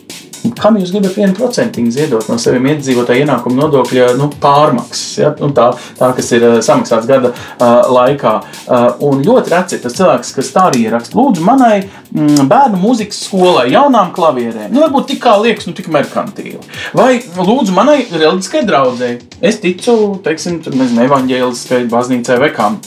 [0.59, 5.31] Kam jūs gribat vienu procentu ziedot no saviem iedzīvotāju ienākumu nodokļa nu, pārmaksas, ja?
[5.41, 8.35] nu, tā, tā, kas ir uh, samaksāts gada uh, laikā.
[8.65, 13.23] Uh, un ļoti reci tas cilvēks, kas tā arī ieraksta, lūdzu, manai mm, bērnu mūzikas
[13.27, 16.61] skolai, jaunām klavierēm, nu, varbūt tik kā liekas, nu, tik merkantīli.
[16.97, 22.79] Vai lūdzu, manai reliģiskai draudzēji, es ticu, teiksim, nezinu, evaņģēliskai baznīcai vai kam.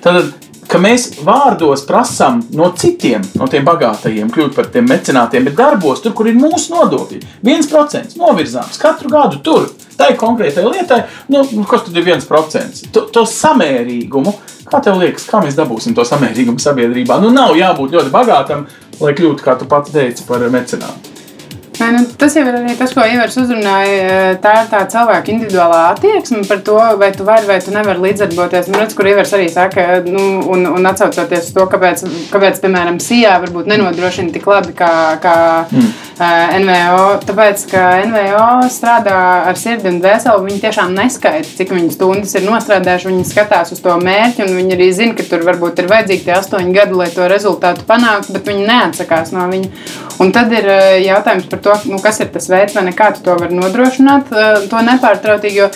[0.00, 0.32] Tad
[0.70, 6.02] ka mēs vārdos prasām no citiem, no tiem bagātajiem, kļūt par tiem mecenātiem, bet darbos,
[6.04, 9.68] tur, kur ir mūsu nodokļi, viens procents novirzāms katru gadu tur.
[10.00, 11.02] Tā ir konkrētai lietai,
[11.32, 12.86] nu, kas tad ir viens procents?
[12.94, 14.32] To, to samērīgumu,
[14.70, 17.20] kā tev liekas, kā mēs dabūsim to samērīgumu sabiedrībā?
[17.20, 18.64] Nu, nav jābūt ļoti bagātam,
[19.02, 21.09] lai kļūtu, kā tu pats teici, par mecenātu.
[21.80, 24.34] Nē, nu, tas jau ir arī tas, ko Ivars uzrunāja.
[24.44, 28.68] Tā ir tā cilvēka individuālā attieksme par to, vai tu vari vai tu nevari līdzdarboties.
[28.68, 32.02] Nu, redz, kur Ivars arī saka, nu, un, un atsaucoties uz to, kāpēc,
[32.34, 34.90] kāpēc piemēram, SIA varbūt nenodrošina tik labi kā,
[35.24, 35.36] kā
[35.70, 35.86] mm.
[36.18, 37.06] uh, NVO.
[37.30, 39.16] Tāpēc, ka NVO strādā
[39.48, 43.08] ar sirdi un dvēseli, viņi tiešām neskaita, cik viņas stundas ir nostrādājuši.
[43.14, 46.36] Viņi skatās uz to mērķi, un viņi arī zina, ka tur varbūt ir vajadzīgi tie
[46.36, 49.72] astoņi gadi, lai to rezultātu panāktu, bet viņi neatsakās no viņa.
[50.20, 50.66] Un tad ir
[51.00, 54.30] jautājums par to, to, nu, kas ir tas veids, vai kā tu to vari nodrošināt,
[54.70, 55.60] to nepārtrautīgi.
[55.60, 55.68] Jo,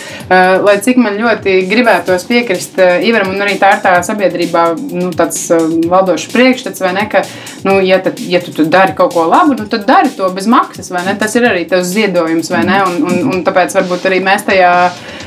[0.65, 5.47] lai cik man ļoti gribētos piekrist Ivaram, un arī tā ir tā sabiedrībā nu, tāds
[5.91, 7.25] valdošs priekšstats, vai ne, ka,
[7.67, 10.49] nu, ja, tad, ja tu, tu dari kaut ko labu, nu, tad dari to bez
[10.51, 11.17] maksas, vai ne?
[11.21, 12.81] Tas ir arī tavs ziedojums, vai ne?
[12.89, 14.73] Un, un, un tāpēc varbūt arī mēs tajā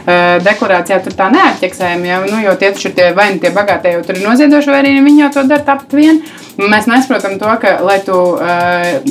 [0.08, 2.20] deklarācijā tur tā neatķeksējam, ja?
[2.24, 4.80] nu, jo tie taču ir tie vai nu tie bagātie jau tur ir noziedoši, vai
[4.80, 6.22] arī viņi jau to dara tāpat vien.
[6.58, 8.16] Mēs nesaprotam to, ka, lai tu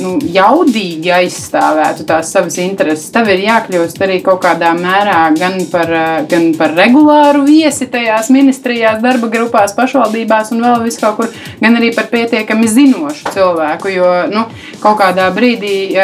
[0.01, 3.11] nu, jaudīgi aizsāktu, aizstāvētu tās savas intereses.
[3.11, 5.91] Tev ir jākļūst arī kaut kādā mērā gan par,
[6.29, 11.31] gan par regulāru viesi tajās ministrijās, darba grupās, pašvaldībās un vēl vis kaut kur,
[11.61, 13.91] gan arī par pietiekami zinošu cilvēku.
[13.93, 14.45] Jo nu,
[14.83, 15.95] kaut kādā brīdī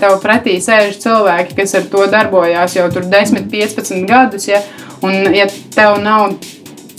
[0.00, 4.48] tev pretī sēž cilvēki, kas ar to darbojās jau 10, 15 gadus.
[4.48, 4.62] Ja,
[5.02, 6.38] un, ja tev nav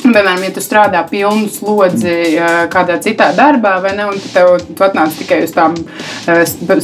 [0.03, 2.15] Piemēram, ja tu strādā pilnu slodzi
[2.73, 5.77] kādā citā darbā, vai ne, un tev, tu atnāc tikai uz tām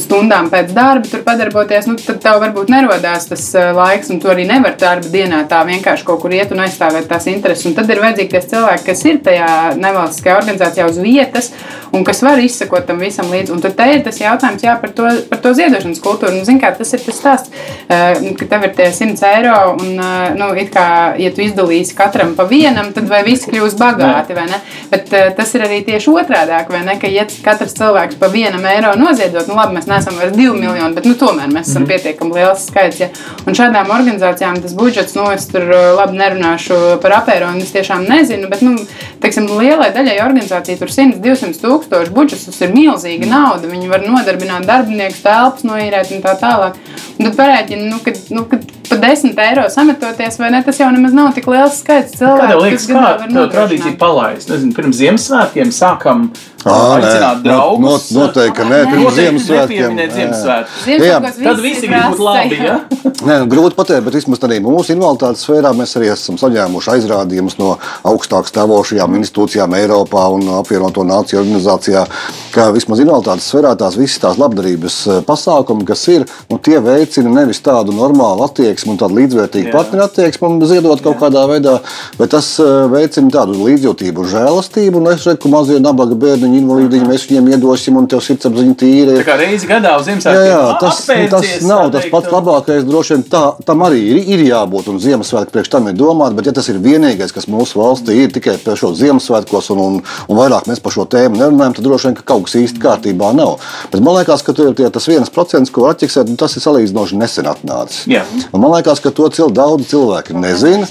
[0.00, 3.44] stundām pēc darba, tur padarboties, nu, tad tev varbūt nerodās tas
[3.76, 7.28] laiks, un tu arī nevari darba dienā tā vienkārši kaut kur iet un aizstāvēt tās
[7.32, 7.68] intereses.
[7.68, 11.52] Un tad ir vajadzīgi tie cilvēki, kas ir tajā nevalstiskajā organizācijā uz vietas
[11.92, 13.52] un kas var izsekot tam visam līdzi.
[13.54, 16.38] Un tad te ir tas jautājums jā, par, to, par to ziedošanas kultūru.
[16.38, 19.98] Nu, kā tas ir tas stāsts, ka tev ir tie 100 eiro, un,
[20.38, 20.86] nu, kā,
[21.20, 24.60] ja tu izdalīsi katram pa vienam, tad vai visi kļūs bagāti, vai ne?
[24.90, 26.96] Bet uh, tas ir arī tieši otrādāk, vai ne?
[27.00, 30.94] Ka, ja katrs cilvēks pa vienam eiro noziedot, nu labi, mēs neesam vairs divi miljoni,
[30.96, 31.90] bet nu, tomēr mēs esam mm.
[31.92, 33.02] pietiekami liels skaits.
[33.02, 33.10] Ja?
[33.46, 35.66] Un šādām organizācijām tas budžets, nu, es tur
[35.98, 38.76] labi nerunāšu par apēru, un es tiešām nezinu, bet, nu,
[39.22, 43.70] teiksim, lielai daļai organizāciju tur 100, 200 tūkstoši budžets, tas ir milzīga nauda.
[43.70, 46.78] Viņi var nodarbināt darbiniekus, telpas noīrēt un tā tālāk.
[47.18, 50.62] Un tad parēķina, nu, kad, nu, kad pa 10 eiro sametoties, vai ne?
[50.66, 52.44] Tas jau nemaz nav tik liels skaits cilvēku.
[52.44, 54.52] Kāda liekas, kā tā tradīcija palaist?
[54.52, 56.28] Nezinu, pirms Ziemassvētkiem sākam
[56.64, 57.80] aicināt draugus.
[57.84, 60.00] Not, noteikti, ka nē, pirms Ziemassvētkiem.
[60.16, 61.28] Ziemassvētkiem.
[61.40, 62.76] Tad visi grib būt labi, ja?
[63.28, 67.58] Nē, nu, grūti pateikt, bet vismaz arī mūsu invaliditātes sfērā mēs arī esam saņēmuši aizrādījumus
[67.60, 67.74] no
[68.08, 72.06] augstāk stāvošajām institūcijām Eiropā un apvienoto nāciju organizācijā,
[72.54, 77.60] ka vismaz invaliditātes sfērā tās visas tās labdarības pasākumi, kas ir, nu, tie veicina nevis
[77.64, 81.78] tādu normālu attieksmi un tādu līdzvērtīgu partneru attieksmi un ziedot kaut kādā veidā,
[82.18, 82.48] bet tas
[82.92, 85.00] veicina tādu līdzjūtību un žēlastību.
[85.00, 89.16] Un es redzu, ka mazie nabaga bērniņi, invalīdiņi, mēs viņiem iedosim un tev sirdsapziņa tīra.
[89.20, 90.46] Tā kā reizi gadā uz Ziemassvētkiem.
[90.46, 92.86] Jā, jā, tas, tas nav tas pats labākais.
[92.88, 96.50] Droši vien tā, tam arī ir, ir jābūt un Ziemassvētku priekš tam ir domāts, bet
[96.50, 100.40] ja tas ir vienīgais, kas mūsu valstī ir tikai par šo Ziemassvētkos un, un, un
[100.40, 103.58] vairāk mēs par šo tēmu nerunājam, tad droši vien ka kaut kas īsti kārtībā nav.
[103.92, 107.48] Bet man liekas, ka tie, tas viens procents, ko atķeksēt, nu, tas ir salīdzinoši nesen
[107.50, 108.06] atnācis.
[108.54, 110.86] Man liekas, ka to cil, daudz cilvēki nezina.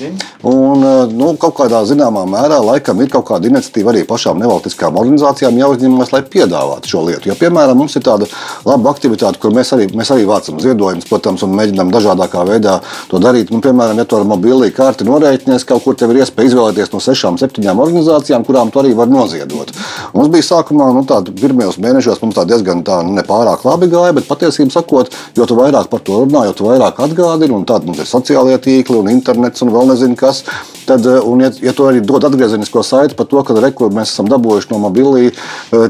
[0.47, 5.57] Un, nu, kaut kādā zināmā mērā laikam ir kaut kāda iniciatīva arī pašām nevalstiskām organizācijām
[5.59, 7.31] jāuzņemas, lai piedāvātu šo lietu.
[7.31, 8.27] Jo, piemēram, mums ir tāda
[8.67, 12.79] laba aktivitāte, kur mēs arī, mēs arī vācam ziedojumus, protams, un mēģinām dažādākā veidā
[13.11, 13.51] to darīt.
[13.53, 17.03] Nu, piemēram, ja tu ar mobilī karti norēķinies, kaut kur tev ir iespēja izvēlēties no
[17.03, 19.73] sešām, septiņām organizācijām, kurām tu arī vari noziedot.
[20.15, 24.27] Mums bija sākumā, nu, tāda pirmajos mēnešos mums tā diezgan tā nepārāk labi gāja, bet
[24.29, 28.01] patiesībā sakot, jo tu vairāk par to runā, jo tu vairāk atgādini, un tādi mums
[28.01, 30.43] ir sociālie tīkli un internets un vēl nezinu kas.
[30.89, 34.29] Tad, un, ja, ja tu arī dod atgriezenisko saiti par to, ka rekur, mēs esam
[34.31, 35.29] dabūjuši no mobilī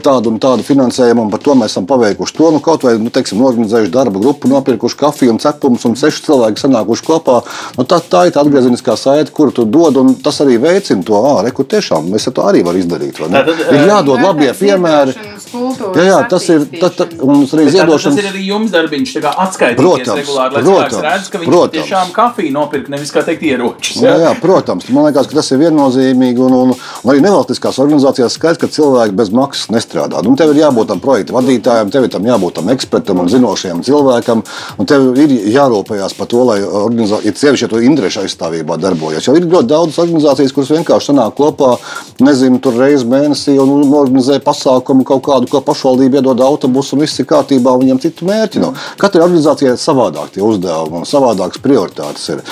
[0.04, 3.12] tādu un tādu finansējumu, un par to mēs esam paveikuši to, nu, kaut vai nu,
[3.14, 7.38] teiksim, organizējuši darba grupu, nopirkuši kafiju un cepumus, un seši cilvēki sanākuši kopā.
[7.78, 11.24] Nu, tā, tā ir tā atgriezeniskā saite, kuru tu dod, un tas arī veicina to
[11.32, 13.24] ārā, kur tiešām mēs to arī varam izdarīt.
[13.72, 15.16] Ir jādod labie piemēri.
[15.50, 16.66] Jā, jā, tas ir.
[16.78, 18.18] Tā, tā, un arī ziedošanas.
[18.18, 21.50] Tas ir arī jums darbiņš, tā kā atskaitīties Protams, regulāri, lai protams, redz, ka viņš
[21.50, 21.69] protams.
[21.74, 24.02] Tiešām kafiju nopirka, nevis kā teikt ieročus.
[24.04, 26.44] Jā, jā, protams, man liekas, ka tas ir viennozīmīgi.
[26.46, 30.24] Un, un, un arī nevalstiskās organizācijās skaidrs, ka cilvēki bez maksas nestrādā.
[30.26, 33.84] Nu, tev ir jābūt tam projekta vadītājam, tev ir tam jābūt tam ekspertam un zinošajam
[33.88, 34.44] cilvēkam.
[34.80, 39.28] Un tev ir jārūpējas par to, lai organizācija, sevišķi, ja tu interešu aizstāvībā darbojas.
[39.28, 41.76] Jo ir ļoti daudz organizācijas, kuras vienkārši sanāk kopā,
[42.24, 47.20] nezinu, tur reizes mēnesī un, organizē pasākumu kaut kādu, ko pašvaldība iedod autobusu un viss
[47.22, 48.78] ir kārtībā, un viņam citu mērķi nav.
[49.02, 52.30] Katrai organizācijai ir savādāk tie uzdevumi un savādākas prioritātes.
[52.34, 52.44] Ir.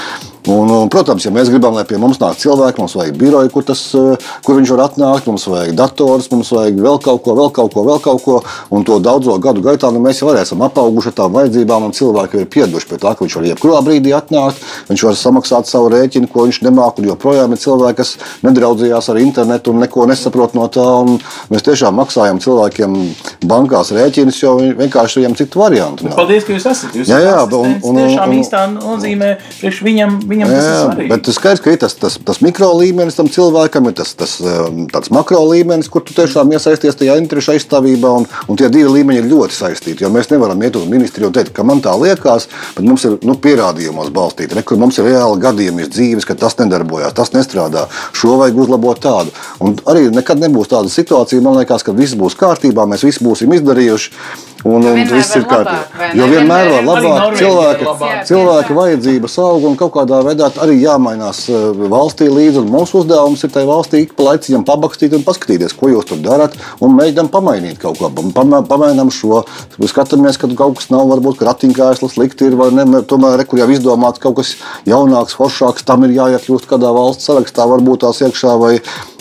[0.48, 3.64] Un, un, protams, ja mēs gribam, lai pie mums nāk cilvēki, mums vajag biroju, kur,
[3.68, 7.52] tas, eh, kur viņš var atnākt, mums vajag dators, mums vajag vēl kaut ko, vēl
[7.52, 8.38] kaut ko, vēl kaut ko.
[8.72, 12.40] Un to daudzo gadu gaitā nu, mēs jau esam apauguši ar tām vajadzībām, un cilvēki
[12.42, 16.32] ir pieraduši pie tā, ka viņš var jebkurā brīdī atnākt, viņš var samaksāt savu rēķinu,
[16.32, 17.04] ko viņš nemāku.
[17.04, 18.16] Un joprojām ir cilvēki, kas
[18.48, 20.88] nedraudzījās ar internetu un neko nesaprot no tā.
[21.04, 21.20] Un
[21.52, 22.96] mēs tiešām maksājam cilvēkiem
[23.44, 26.16] bankās rēķinus, jo viņi vienkārši viņam citu variantu nav.
[26.16, 26.96] Paldies, ka jūs esat.
[26.96, 27.88] Jūs Jā, jā, esat un- asistents.
[27.92, 29.30] un- tiešām un- īstā nozīmē
[29.60, 31.10] priekš viņam, viņam tas ir Jā, svarīgi.
[31.14, 34.84] bet skaidrs, ka ir tas, tas, tas mikro līmenis tam cilvēkam, ir tas, tas um,
[34.92, 38.12] tāds makro līmenis, kur tu tiešām iesaisties tajā interešu aizstāvībā.
[38.22, 40.06] Un, un tie divi līmeņi ir ļoti saistīti.
[40.06, 43.18] Jo mēs nevaram iet uz ministriju un teikt, ka man tā liekas, bet mums ir
[43.28, 44.58] nu, pierādījumos balstīti.
[44.58, 47.88] Re, mums ir reāli gadījumi iz dzīves, ka tas nedarbojās, tas nestrādā.
[48.18, 49.34] Šo vajag uzlabot tādu.
[49.64, 53.56] Un arī nekad nebūs tāda situācija, man liekas, ka viss būs kārtībā, mēs visi būsim
[53.58, 54.47] izdarījuši.
[54.66, 56.14] Un, Jo un viss ir kārtībā.
[56.18, 57.36] Jo vienmēr var labāk.
[57.38, 57.90] Cilvēki,
[58.28, 62.64] cilvēki vajadzības aug un kaut kādā veidā arī jāmainās eh, valstī līdzi.
[62.66, 66.58] Mūsu uzdevums ir tai valstī ik pa laiciņam pabakstīt un paskatīties, ko jūs tur darat,
[66.82, 68.10] un mēģinām pamainīt kaut ko.
[68.34, 69.44] Pama- Pamainām šo,
[69.88, 72.86] skatāmies, ka kaut kas nav, varbūt ratiņkājs slikti ir, vai ne.
[73.08, 74.56] Tomēr, re, kur jau izdomāts kaut kas
[74.90, 78.58] jaunāks, foršāks, tam ir jāiekļūst kādā valsts sarakstā, varbūt tās iekšā.
[78.60, 78.74] Vai,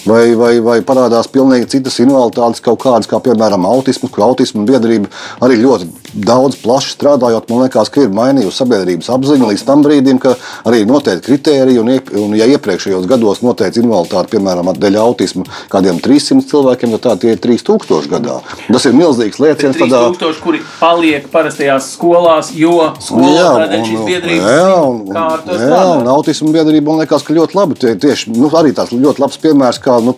[0.06, 5.10] Vai, vai, vai parādās pilnīgi citas invaliditātes, kaut kādas, kā piemēram autisms, kur autisma biedrība
[5.42, 7.50] arī ļoti daudz plaši strādājot.
[7.50, 10.36] Man liekas, ka ir mainījusi sabiedrības apziņu līdz tam brīdim, ka
[10.68, 11.80] arī ir noteikti kriteriji.
[11.82, 11.90] Un,
[12.22, 17.34] un ja iepriekšējos gados noteikti invaliditāte, piemēram, dēļ autisma kādiem 300 cilvēkiem, tad tā tie
[17.34, 18.38] ir 3000 gadā.
[18.68, 19.76] Tas ir milzīgs lieciens.
[19.76, 25.02] Tādā, 3000, kuri paliek parastajās skolās, jo skolā tādēļ šīs biedrības jā, un,
[25.46, 27.78] to jā, un autismu biedrība man liekas, ka ļoti labi.
[27.82, 30.16] Tie, tieši nu, arī tāds ļoti labs piemērs, kā nu,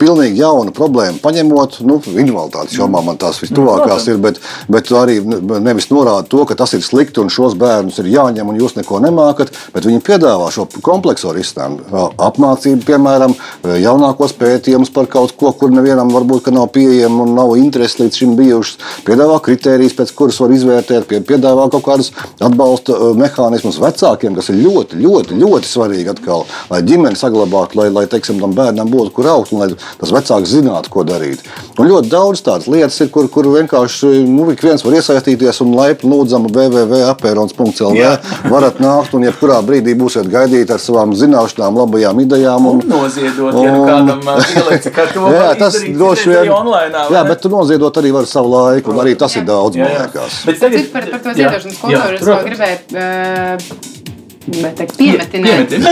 [0.00, 1.78] pilnīgi jaunu problēmu paņemot.
[1.86, 4.40] Nu, invaliditātes jomā man tās vistuvākās ir, bet,
[4.72, 5.18] bet arī
[5.60, 9.00] nevis norāda to, ka tas ir slikti un šos bērnus ir jāņem un jūs neko
[9.04, 11.84] nemākat, bet viņi piedāvā šo kompleksu risinājumu.
[12.20, 13.34] Apmācību, piemēram,
[13.80, 18.34] jaunākos pētījumus par kaut ko, kur nevienam varbūt nav pieejama un nav interesi līdz šim
[18.38, 18.78] bijušas.
[19.06, 22.10] Piedāvā kritērijas, pēc kuras var izvērtēt, pie- piedāvā kaut kādus
[22.40, 28.06] atbalsta mehānismus vecākiem, kas ir ļoti, ļoti, ļoti svarīgi atkal, lai ģimeni saglabātu, lai, lai
[28.10, 31.42] teiksim, tam bērnam būtu kur augt un lai tas vecāks zinātu, ko darīt.
[31.78, 35.74] Un ļoti daudz tādas lietas ir, kur, kur vienkārši nu, ik viens var iesaistīties un
[35.76, 38.14] laipni lūdzam www.apērons.lv Jā.
[38.54, 42.68] varat nākt un jebkurā brīdī būsiet gaidīti ar savām zināšanām, labajām idejām.
[42.70, 46.42] Un noziedot, ja nu kādam uh, pieliks, ka to Jā, var tas izdarīt droši vien
[46.42, 47.06] arī online.
[47.16, 50.42] Jā, bet tu noziedot arī var savu laiku, un arī tas ir daudz, man liekas.
[50.48, 53.99] Bet Tagad, par, par to ziedošanas kultūru es vēl gribēju uh,
[54.46, 55.72] bet piemetināt.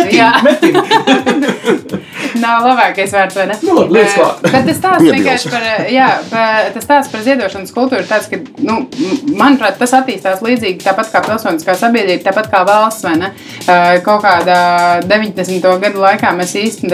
[2.42, 3.56] Nav labākais vārds, vai ne?
[3.66, 3.74] Nu.
[3.90, 5.14] Bet tas Piebilst.
[5.14, 8.78] vienkārši par, jā, par, tas tāds par ziedošanas kultūru, tāds, ka, nu,
[9.38, 13.28] manuprāt, tas attīstās līdzīgi tāpat kā pilsoniskā sabiedrība, tāpat kā valsts, vai ne?
[14.06, 14.60] Kaut kādā
[15.08, 15.68] 90.
[15.84, 16.92] gadu laikā mēs īsti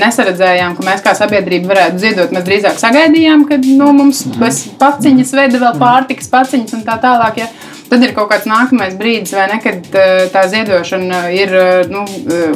[0.00, 2.34] nesaredzējām, ka mēs kā sabiedrība varētu ziedot.
[2.34, 7.44] Mēs drīzāk sagaidījām, ka nu, mums bez paciņas veda vēl pārtikas paciņas un tā tālāk.
[7.44, 7.50] Ja?
[7.90, 11.54] Tad ir kaut kāds nākamais brīdis, vai ne, kad eh, tā ziedošana ir.
[11.58, 12.52] eh, Nu, eh,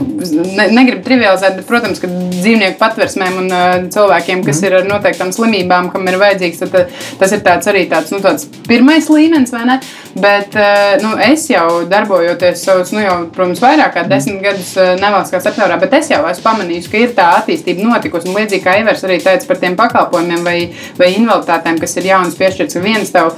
[0.55, 3.49] ne, negribu trivializēt, bet, protams, ka dzīvnieku patversmēm un
[3.91, 8.13] cilvēkiem, kas ir ar noteiktām slimībām, kam ir vajadzīgs, tad, tas ir tāds arī tāds,
[8.15, 9.79] nu, tāds pirmais līmenis, vai ne?
[10.15, 10.55] Bet
[11.03, 15.97] nu, es jau darbojoties savus, nu, jau, protams, vairāk kā desmit gadus nevalstiskā sektorā, bet
[15.99, 18.31] es jau esmu pamanījis, ka ir tā attīstība notikusi.
[18.31, 20.59] Un līdzīgi kā Ivers arī teica par tiem pakalpojumiem vai,
[21.01, 23.35] vai invaliditātēm, kas ir jaunas piešķirts, ka viens tev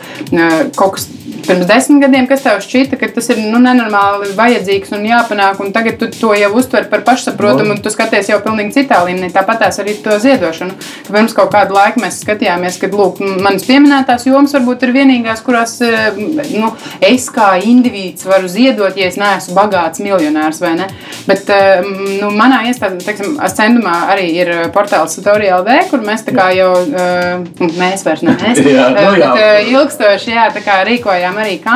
[0.77, 1.09] kaut kas
[1.47, 5.73] pirms desmit gadiem, kas tev šķita, ka tas ir nu, nenormāli vajadzīgs un jāpanāk, un
[5.75, 9.33] tagad tu to jau uztver par pašsaprotamu, un tu skaties jau pilnīgi citā līmenī.
[9.35, 10.77] Tāpat tās arī to ziedošanu.
[11.07, 15.43] Ka Pirms kaut kādu laiku mēs skatījāmies, ka lūk, manas pieminētās jomas varbūt ir vienīgās,
[15.47, 16.17] kurās eh,
[16.57, 16.73] nu,
[17.05, 20.89] es kā indivīds varu ziedot, ja es neesmu bagāts miljonārs vai ne.
[21.27, 21.85] Bet eh,
[22.21, 26.73] nu, manā iestādē, teiksim, ascendumā arī ir portāls Satorija LV, kur mēs tā kā jau,
[26.87, 29.31] eh, nu, mēs vairs ne mēs, Jā, nu eh, jā.
[29.33, 31.76] bet, eh, ilgstoši jā, tā kā rīkojām arī kampaņu,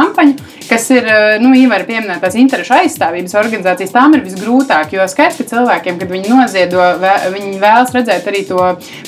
[0.70, 1.06] kas ir,
[1.42, 3.92] nu, Ivar pieminēt tās interešu aizstāvības organizācijas.
[3.94, 6.84] Tām ir visgrūtāk, jo skaidrs, ka cilvēkiem, kad viņi noziedo,
[7.34, 8.60] viņi vēlas redzēt arī to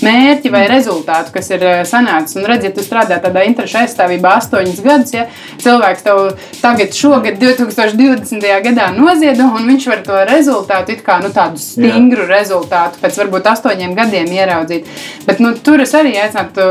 [0.02, 2.38] mērķi vai rezultātu, kas ir sanācis.
[2.40, 5.28] Un redziet, tu strādā tādā interešu aizstāvībā astoņus gadus, ja
[5.62, 6.22] cilvēks tev
[6.61, 8.48] tagad, šogad, 2020.
[8.66, 12.31] gadā noziedo, un viņš var to rezultātu, it kā nu, tādu stingru Jā.
[12.35, 14.90] rezultātu pēc varbūt astoņiem gadiem ieraudzīt.
[15.28, 16.66] Bet nu, tur es arī aicinātu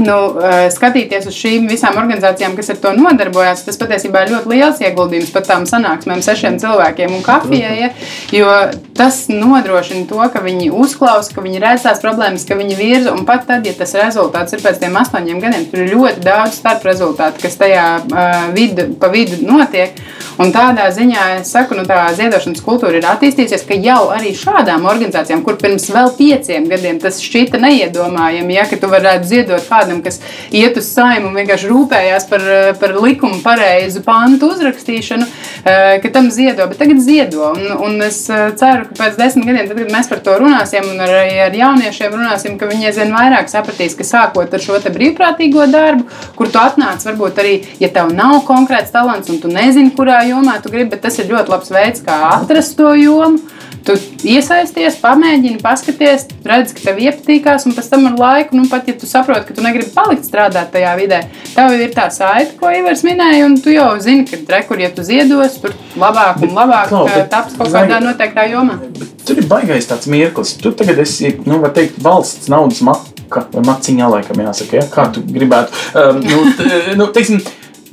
[0.00, 4.52] nu, eh, skatīties uz šīm visām organizācijām, kas ar to nodarbojas, tas patiesībā ir ļoti
[4.52, 7.74] liels ieguldījums pat tām sanāksmēm, sešiem cilvēkiem un kafijai.
[7.82, 7.90] Ja,
[8.32, 8.48] jo
[8.96, 13.12] tas nodrošina to, ka viņi uzklausa, ka viņi redz tās problēmas, ka viņi virza.
[13.12, 16.60] Un pat tad, ja tas rezultāts ir pēc tiem astoņiem gadiem, tur ir ļoti daudz
[16.60, 19.98] starp rezultātu, kas tajā uh, vidu, pa vidu notiek.
[20.40, 24.86] Un tādā ziņā es saku, nu, tā ziedošanas kultūra ir attīstījusies, ka jau arī šādām
[24.88, 29.81] organizācijām, kur pirms vēl pieciem gadiem tas šķita neiedomājami, ja, ka tu varētu ziedot kādam
[29.82, 30.20] kādam, kas
[30.54, 32.46] iet uz saimu un vienkārši rūpējās par,
[32.80, 35.26] par likumu pareizu pantu uzrakstīšanu,
[35.64, 36.66] eh, ka tam ziedo.
[36.70, 37.52] Bet tagad ziedo.
[37.52, 40.86] Un, un es eh, ceru, ka pēc desmit gadiem, tad, kad mēs par to runāsim
[40.94, 45.66] un arī ar jauniešiem runāsim, ka viņi aizvien vairāk sapratīs, ka sākot ar šo brīvprātīgo
[45.70, 50.22] darbu, kur tu atnāc, varbūt arī, ja tev nav konkrēts talants un tu nezini, kurā
[50.28, 53.40] jomā tu gribi, bet tas ir ļoti labs veids, kā atrast to jomu.
[53.82, 53.96] Tu
[54.30, 58.94] iesaisties, pamēģini, paskaties, redz, ka tev iepatīkās, un pēc tam ar laiku, nu, pat ja
[58.98, 61.22] tu saproti, ka tu negribi palikt strādāt tajā vidē,
[61.54, 65.04] tev ir tā saite, ko Ivars minēja, un tu jau zini, ka rekur, ja tu
[65.06, 68.78] ziedos, tur labāk un labāk bet, taps kaut kādā noteiktā jomā.
[69.26, 70.56] Tur ir baigais tāds mirklis.
[70.58, 74.86] Tu tagad esi, nu, var teikt, valsts naudas maka vai maciņā, laikam jāsaka, ja?
[74.92, 75.76] kā tu gribētu.
[75.96, 76.66] Um, nu, t,
[76.98, 77.40] nu, teiksim,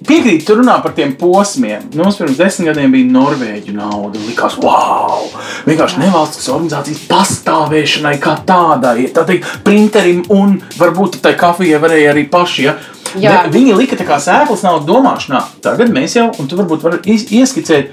[0.07, 1.89] Piekrīt, tur runā par tiem posmiem.
[1.91, 4.21] Nu, mums pirms desmit gadiem bija Norvēģija nauda.
[4.23, 5.25] Likās, wow!
[5.67, 12.25] Vienkārši nevalstiskas organizācijas pastāvēšanai kā tādai, tā teikt, printerim un varbūt tai kafijai varēja arī
[12.31, 12.67] paši.
[12.69, 12.77] Ja?
[13.19, 13.39] Jā.
[13.51, 15.41] Viņi lika tā kā sēklas naudu domāšanā.
[15.65, 17.91] Tagad mēs jau, un tu varbūt vari ieskicēt,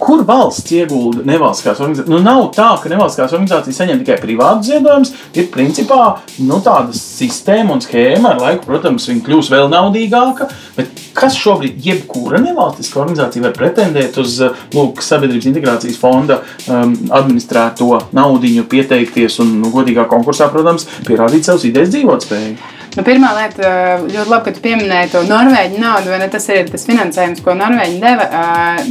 [0.00, 2.08] Kur valsts iegulda nevalstiskās organizācijas?
[2.08, 5.12] Nu, nav tā, ka nevalstiskās organizācijas saņem tikai privātu ziedojumus.
[5.36, 6.00] Ir principā
[6.40, 8.32] nu, tāda sistēma un schēma.
[8.32, 10.48] Ar laiku, protams, viņa kļūs vēl naudīgāka.
[10.78, 14.38] Bet kas šobrīd, jebkura nevalstiskā organizācija var pretendēt uz
[14.74, 21.66] lūk, sabiedrības integrācijas fonda um, administrēto naudu, pieteikties un nu, godīgā konkursā, protams, pierādīt savus
[21.68, 22.76] idejas dzīvotspēju?
[22.96, 23.68] Nu, pirmā lieta,
[24.02, 26.26] ļoti labi, ka tu pieminēji to Norvēģu naudu, vai ne?
[26.32, 28.26] Tas ir tas finansējums, ko Norvēģi deva.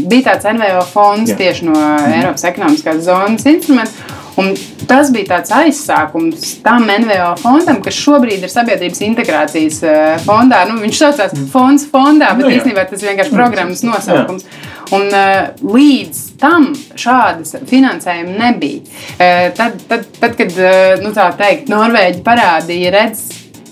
[0.08, 1.40] Bija tāds NVO fonds Jā.
[1.42, 2.16] tieši no mhm.
[2.22, 4.16] Eiropas ekonomiskās zonas instrumenta.
[4.40, 4.54] Un
[4.90, 9.82] tas bija tāds aizsākums tam NVO fondam, kas šobrīd ir sabiedrības integrācijas
[10.26, 10.64] fondā.
[10.70, 11.48] Nu, viņš saucās mhm.
[11.54, 14.48] Fonds fondā, bet nu, īstenībā tas ir vienkārši programmas nosaukums.
[14.48, 14.68] Jā.
[14.96, 18.82] Un, uh, līdz tam šādas finansējuma nebija.
[19.20, 23.28] Uh, tad, tad, tad, kad uh, nu, teikt, Norvēģi parādīja, redz,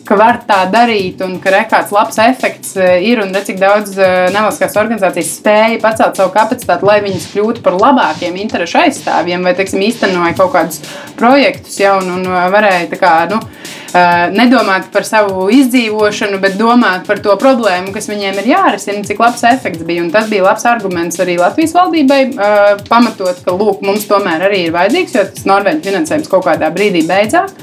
[0.07, 4.27] ka var tā darīt un ka kāds labs efekts eh, ir un cik daudz eh,
[4.33, 9.83] nevalstiskās organizācijas spēja pacelt savu kapacitāti, lai viņas kļūtu par labākiem interešu aizstāvjiem vai teiksim,
[9.87, 10.81] īstenoja kaut kādus
[11.19, 13.39] projektus jau un, un varēja kā, nu,
[14.35, 19.43] nedomāt par savu izdzīvošanu, bet domāt par to problēmu, kas viņiem ir jārisina, cik labs
[19.47, 20.03] efekts bija.
[20.03, 22.21] Un tas bija labs arguments arī Latvijas valdībai,
[22.89, 27.05] pamatot, ka lūk, mums tomēr arī ir vajadzīgs, jo tas Norvēģis finansējums kaut kādā brīdī
[27.09, 27.55] beidzās.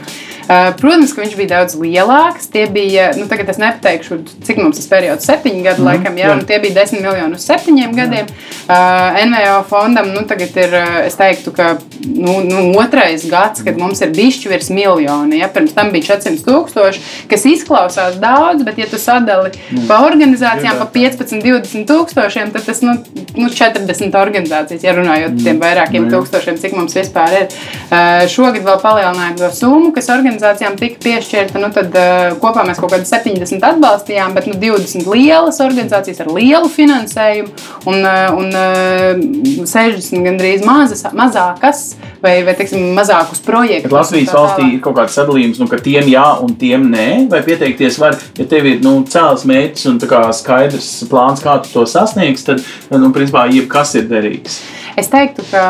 [0.45, 2.51] Eh, protams, ka viņš bija daudz lielāks.
[2.53, 6.29] Tie bija, nu, tagad es nepateikšu, cik mums tas periods, septiņi gadi, mm, laikam, jā,
[6.29, 6.35] jā.
[6.37, 8.29] Nu, tie bija desmit miljoni uz septiņiem gadiem.
[8.29, 13.65] Uh, eh, NVO fondam, nu, tagad ir, eh, es teiktu, ka nu, nu, otrais gads,
[13.65, 15.41] kad mums ir bišķi virs miljoni.
[15.41, 15.49] Ja?
[15.53, 19.89] Pirms tam bija 400 tūkstoši, kas izklausās daudz, bet, ja tu sadali mm.
[19.89, 22.99] pa organizācijām pa 15, 20 tūkstošiem, tad tas nu,
[23.33, 25.49] nu, 40 organizācijas, ja runājot par mm.
[25.49, 26.13] tiem vairākiem mm.
[26.13, 27.59] tūkstošiem, cik mums vispār ir.
[27.89, 32.65] Uh, šogad vēl palielinājām to summu, kas organizācijām organizācijām tika piešķirta, nu tad uh, kopā
[32.67, 37.51] mēs kaut kādā 70 atbalstījām, bet nu, 20 lielas organizācijas ar lielu finansējumu
[37.91, 41.85] un, uh, un uh, 60 gandrīz mazas, mazākas
[42.25, 43.91] vai, vai teiksim, mazākus projektus.
[43.91, 47.43] Bet Latvijas valstī ir kaut kāds sadalījums, nu, ka tiem jā un tiem nē, vai
[47.47, 50.01] pieteikties var, ja tev ir nu, cēls mērķis un
[50.35, 54.63] skaidrs plāns, kā tu to sasniegsi, tad, nu, principā, jebkas ir derīgs.
[54.95, 55.65] Es teiktu, ka,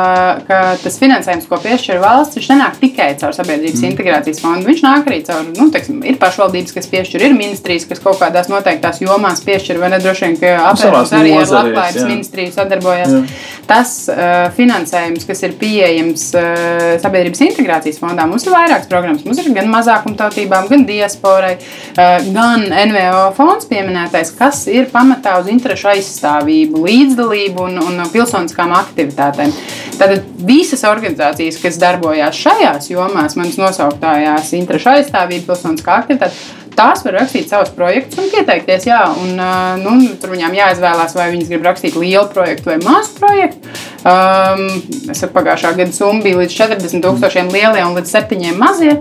[0.45, 3.93] ka tas finansējums, ko piešķir valsts, viņš nenāk tikai caur sabiedrības mm.
[3.95, 4.54] integrācijas fondu.
[4.63, 8.51] Viņš nāk arī caur, nu, teiksim, ir pašvaldības, kas piešķir, ir ministrijas, kas kaut kādās
[8.53, 13.15] noteiktās jomās piešķir, vai ne droši vien, ka apvērums arī ar labklājības ministriju sadarbojas.
[13.15, 13.23] Jā.
[13.69, 19.25] Tas uh, finansējums, kas ir pieejams uh, sabiedrības integrācijas fondā, mums ir vairākas programmas.
[19.25, 25.49] Mums ir gan mazākumtautībām, gan diasporai, uh, gan NVO fonds pieminētais, kas ir pamatā uz
[25.51, 29.53] interešu aizstāvību, līdzdalību un, un pilsoniskām aktivitātēm aktivitātēm.
[29.95, 36.37] Tātad visas organizācijas, kas darbojās šajās jomās, manas nosauktājās interešu aizstāvība, pilsoniskā aktivitāte,
[36.77, 38.89] tās var rakstīt savus projektus un pieteikties.
[38.91, 39.41] Jā, un,
[39.81, 43.75] nu, tur viņām jāizvēlās, vai viņas grib rakstīt lielu projektu vai mazu projektu.
[44.05, 44.65] Um,
[45.15, 48.99] es pagājušā gada summa bija līdz 40 tūkstošiem lielie un līdz 7 mazie.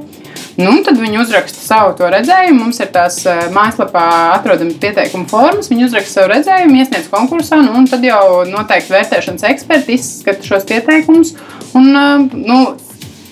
[0.53, 2.59] Nu, tad viņi uzraksta savu to redzējumu.
[2.61, 3.17] Mums ir tās
[3.55, 4.03] mājaslapā
[4.35, 5.69] atrodams pieteikuma formas.
[5.71, 10.67] Viņi uzraksta savu redzējumu, iesniedz konkursā, nu, un tad jau noteikti vērtēšanas eksperti izskata šos
[10.69, 11.33] pieteikumus.
[11.73, 11.89] Un,
[12.37, 12.59] nu,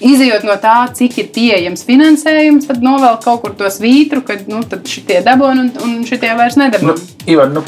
[0.02, 4.64] Izejot no tā, cik ir pieejams finansējums, tad novēl kaut kur to svītru, ka nu,
[4.90, 6.98] šitie dabūna un, un šitie vairs nedabūna.
[6.98, 7.62] Nu, Ivar, nu,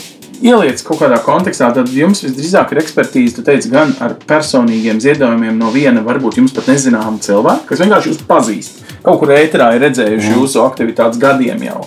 [0.44, 5.60] ieliec kaut kādā kontekstā, tad jums visdrīzāk ir ekspertīze, tu teici, gan ar personīgiem ziedojumiem
[5.60, 8.82] no viena, varbūt jums pat nezināma cilvēka, kas vienkārši jūs pazīst.
[9.04, 10.36] Kaut kur ēterā ir redzējuši mm.
[10.38, 11.82] jūsu aktivitātes gadiem jau.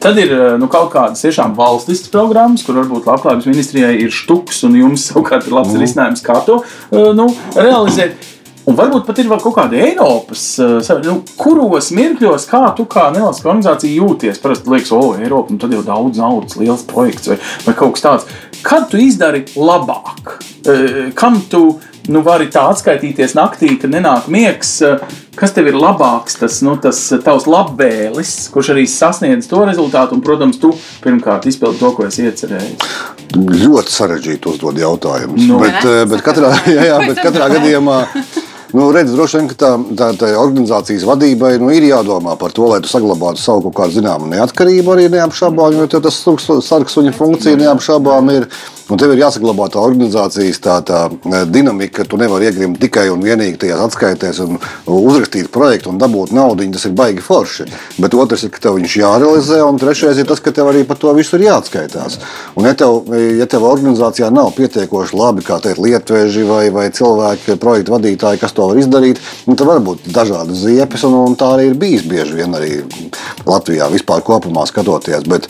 [0.00, 4.78] Tad ir nu, kaut kādas tiešām valstiskas programmas, kur varbūt Labklājības ministrijai ir štuks, un
[4.80, 5.82] jums savukārt ir labs mm.
[5.84, 8.32] risinājums, kā to nu, realizēt.
[8.64, 13.10] Un varbūt pat ir vēl kaut kāda Eiropas, eh, nu, kuros mirkļos, kā tu kā
[13.12, 14.40] nevalstiskā organizācija jūties.
[14.40, 17.36] Parasti liekas, o, Eiropa, nu tad jau daudz naudas, liels projekts vai,
[17.66, 18.30] vai kaut kas tāds.
[18.64, 20.38] Kad tu izdari labāk?
[20.64, 21.76] Eh, kam tu
[22.08, 24.78] nu, vari tā atskaitīties naktī, kad nenāk miegs?
[24.80, 25.04] Eh,
[25.36, 30.24] kas tev ir labāks, tas, nu, tas tavs labvēlis, kurš arī sasniedz to rezultātu, un,
[30.24, 30.72] protams, tu
[31.04, 32.96] pirmkārt izpildi to, ko esi iecerējis?
[33.34, 35.44] Ļoti sarežģīti uzdod jautājumus.
[35.52, 38.00] Nu, bet, bet, katrā, jā, jā, bet katrā gadījumā
[38.74, 42.66] Nu, redz, droši vien, ka tā, tā, tā organizācijas vadībai nu, ir jādomā par to,
[42.72, 46.18] lai tu saglabātu savu kaut kādu zināmu neatkarību arī neapšaubām, jo tas
[46.66, 48.48] sargs viņa funkcija neapšaubām ir.
[48.92, 53.06] Un tev ir jāsaglabā tā organizācijas tā, tā e, dinamika, ka tu nevari iegrimt tikai
[53.08, 54.58] un vienīgi tajās atskaitēs un
[54.92, 56.66] uzrakstīt projektu un dabūt naudu.
[56.74, 57.64] Tas ir baigi forši.
[58.02, 61.00] Bet otrs ir, ka tev viņš jārealizē, un trešais ir tas, ka tev arī par
[61.00, 62.18] to visu ir jāatskaitās.
[62.60, 63.08] Un ja tev,
[63.38, 68.52] ja tev organizācijā nav pietiekoši labi, kā teikt, lietvēži vai, vai cilvēki, projektu vadītāji, kas
[68.52, 72.04] to var izdarīt, nu, tad var būt dažādas ziepes, un, un tā arī ir bijis
[72.10, 72.82] bieži vien arī
[73.48, 75.24] Latvijā vispār kopumā skatoties.
[75.30, 75.48] Bet,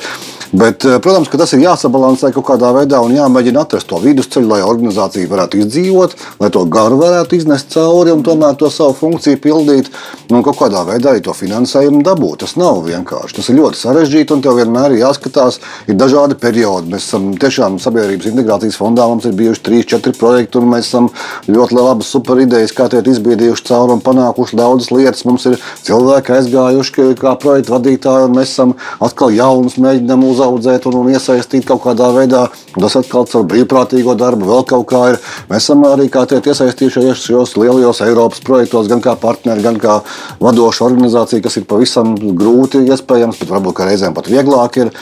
[0.55, 4.51] Bet, eh, protams, ka tas ir jāsabalansē kaut kādā veidā un jāmēģina atrast to vidusceļu,
[4.51, 9.41] lai organizācija varētu izdzīvot, lai to garu varētu iznest cauri un tomēr to savu funkciju
[9.43, 9.91] pildīt.
[10.33, 12.43] Un kaut kādā veidā arī to finansējumu dabūt.
[12.45, 13.37] Tas nav vienkārši.
[13.39, 15.61] Tas ir ļoti sarežģīti un tev vienmēr ir jāskatās.
[15.89, 16.93] Ir dažādi periodi.
[16.95, 19.07] Mēs esam tiešām sabiedrības integrācijas fondā.
[19.11, 21.11] Mums ir bijuši trīs, četri projekti, un mēs esam
[21.49, 25.25] ļoti labas super idejas, kā tiek izbiedījuši cauri un panākuši daudzas lietas.
[25.29, 30.99] Mums ir cilvēki aizgājuši kā projektu vadītāji, un mēs esam atkal jaunus mēģinām uzaudzēt un,
[31.03, 32.47] un iesaistīt kaut kādā veidā.
[32.75, 35.21] Tas atkal ar brīvprātīgo darbu vēl kaut kā ir.
[35.51, 40.01] Mēs esam arī iesaistījušies šajos lielajos Eiropas projektos, gan kā partneri, gan kā
[40.43, 44.93] vadoša organizācija, kas ir pavisam grūti iespējams, bet varbūt reizēm pat vieglāk ir.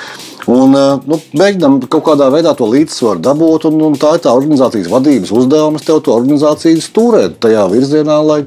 [0.50, 0.74] Un,
[1.06, 5.30] nu, mēģinām kaut kādā veidā to līdzsvaru dabūt, un, un tā ir tā organizācijas vadības
[5.38, 8.40] uzdevums tev to organizāciju stūrēt tajā virzienā, lai,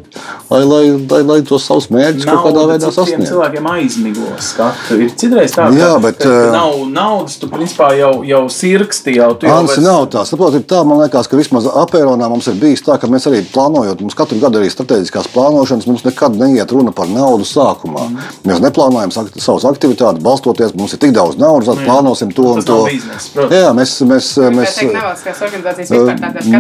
[0.51, 3.29] lai, lai, lai, lai tos savus mērķus kaut kādā veidā sasniegtu.
[3.29, 4.99] Cilvēkiem aizmigos skatu.
[4.99, 9.15] Ir citreiz tā, Jā, ka, bet, ka, ka nav naudas, tu principā jau, jau sirksti.
[9.15, 9.87] Jau, jau Ansi, vairs...
[9.87, 10.25] nav tā.
[10.27, 14.03] Saprot, tā, man liekas, ka vismaz apēronā mums ir bijis tā, ka mēs arī plānojot,
[14.03, 18.09] mums katru gadu arī strateģiskās plānošanas, mums nekad neiet runa par naudu sākumā.
[18.11, 18.29] Mm.
[18.51, 22.79] Mēs neplānojam savas aktivitātes balstoties, mums ir tik daudz naudas plānosim to un to.
[22.89, 23.95] Biznes, jā, mēs.
[24.09, 24.75] mēs, mēs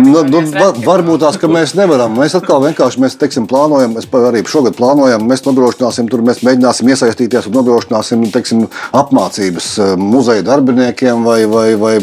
[0.05, 0.43] nu, nu,
[0.85, 2.15] varbūt tās, ka mēs nevaram.
[2.19, 6.91] Mēs atkal vienkārši mēs, teiksim, plānojam, mēs arī šogad plānojam, mēs nodrošināsim, tur mēs mēģināsim
[6.93, 8.65] iesaistīties un nodrošināsim teiksim,
[8.95, 11.95] apmācības eh, muzeja darbiniekiem vai, vai, vai,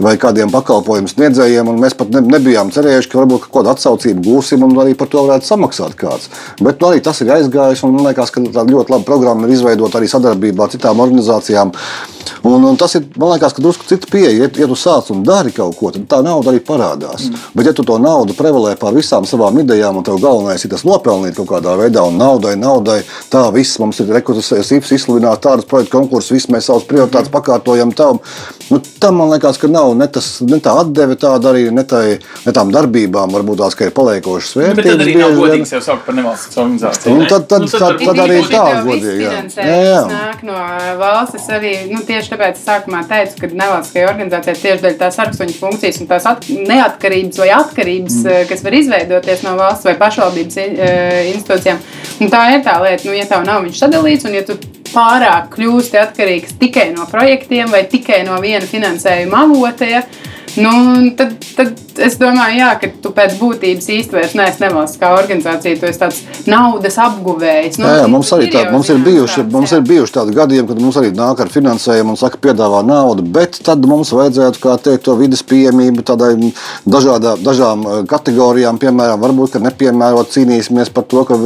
[0.00, 1.72] vai kādiem pakalpojumu sniedzējiem.
[1.80, 5.48] Mēs pat ne, nebijām cerējuši, ka varbūt kādu atsaucību gūsim un arī par to varētu
[5.48, 6.30] samaksāt kāds.
[6.60, 10.00] Bet nu, arī tas ir aizgājis man liekas, ka tā ļoti laba programma ir izveidota
[10.00, 11.74] arī sadarbībā ar citām organizācijām.
[12.42, 14.32] Un, un tas ir, man liekas, ka drusku cita pieeja.
[14.44, 17.26] Ja, ja tu sāc un dari kaut ko, tad tā nauda arī parādās.
[17.28, 17.42] Mm.
[17.56, 20.86] Bet, ja tu to naudu prevalē pār visām savām idejām, un tev galvenais ir tas
[20.88, 23.00] nopelnīt kaut kādā veidā, un naudai, naudai,
[23.32, 27.36] tā viss mums ir rekursus, izsludināt tādus projektu konkursus, viss mēs savus prioritātes mm.
[27.36, 28.22] pakārtojam tam.
[28.70, 32.02] Nu, tam man liekas, ka nav ne, tas, ne tā atdeve tāda arī, ne, tā,
[32.44, 34.78] ne tām darbībām, varbūt tās, ka ir paliekošas vērtības.
[34.80, 37.14] Bet tad arī nav godīgi sev saukt par nevalsts organizāciju.
[37.14, 39.26] Un tad, tad, nu, tad, tad, tad arī tā godīgi.
[39.26, 39.78] Jā, jā.
[39.86, 40.00] jā.
[40.10, 40.58] nāk no
[41.00, 46.00] valsts arī, nu, tieši tāpēc sākumā teicu, ka nevalstiskajai organizācijai tieši dēļ tās arkstuņu funkcijas
[46.02, 48.28] un tās neatkarības vai atkarības, mm.
[48.30, 51.80] Eh, kas var izveidoties no valsts vai pašvaldības eh, institūcijām.
[52.20, 54.58] Un tā ir tā lieta, nu, ja tev nav viņš sadalīts un ja tu
[54.92, 59.88] pārāk kļūsti atkarīgs tikai no projektiem vai tikai no viena finansējuma avota.
[59.88, 60.02] Ja,
[60.58, 60.70] Nu,
[61.16, 65.78] tad, tad es domāju, jā, ka tu pēc būtības vairs neesi nevalstiskā organizācija.
[65.78, 66.20] Tu esi tāds
[66.50, 67.78] naudas apguvējs.
[67.80, 70.14] Nu, Jā, jā, mums arī ir tā, jau mums ir, bijuši, tāds, mums ir bijuši
[70.16, 74.12] tādi gadījumi, kad mums arī nāk ar finansējumu un saka, piedāvā naudu, bet tad mums
[74.16, 76.32] vajadzētu kā teikt, to vidas pieejamību tādai
[76.88, 78.80] dažādā, dažām eh, kategorijām.
[78.80, 81.38] Piemēram, varbūt ka nepiemērot cīnīsimies par to, ka,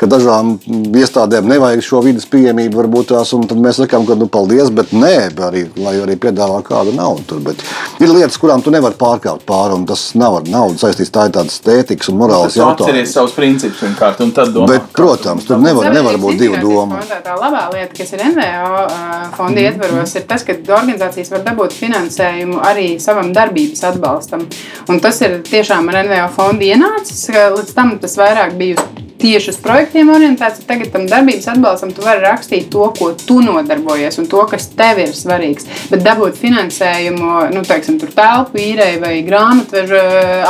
[0.00, 0.56] ka dažām
[1.00, 4.94] iestādēm nevajag šo vidas pieejamību, varbūt tās, un tad mēs sakām, ka nu, paldies, bet
[4.96, 7.26] nē, arī, lai arī piedāvā kādu naudu.
[7.30, 7.42] Tur.
[7.44, 7.62] Bet
[8.02, 11.12] ir lietas, kurām tu nevari pārkāpt pāri, un tas nav ar naudu saistīts.
[11.14, 13.12] Tā ir tāda stētikas un morāls jautājums.
[13.12, 14.66] savus principus pirmkārt, un tad domā.
[14.72, 16.98] Bet, protams, tur nevar, nevar būt divu domu.
[16.98, 21.76] Tā labā lieta, kas ir NVO ā, fonda ietvaros, ir tas, ka organizācijas var dabūt
[21.78, 24.48] finansējumu arī savam darbības atbalstam.
[24.90, 27.28] Un tas ir tiešām ar NVO fondu ienācis.
[27.30, 28.82] Līdz tam tas vairāk bija
[29.20, 30.64] tieši uz projektiem orientēts.
[30.68, 35.00] Tagad tam darbības atbalstam tu vari rakstīt to, ko tu nodarbojies un to, kas tev
[35.02, 35.68] ir svarīgs.
[35.90, 40.00] Bet dabūt finansējumu, nu, teiksim, tur telpu īrei vai grāmatvežu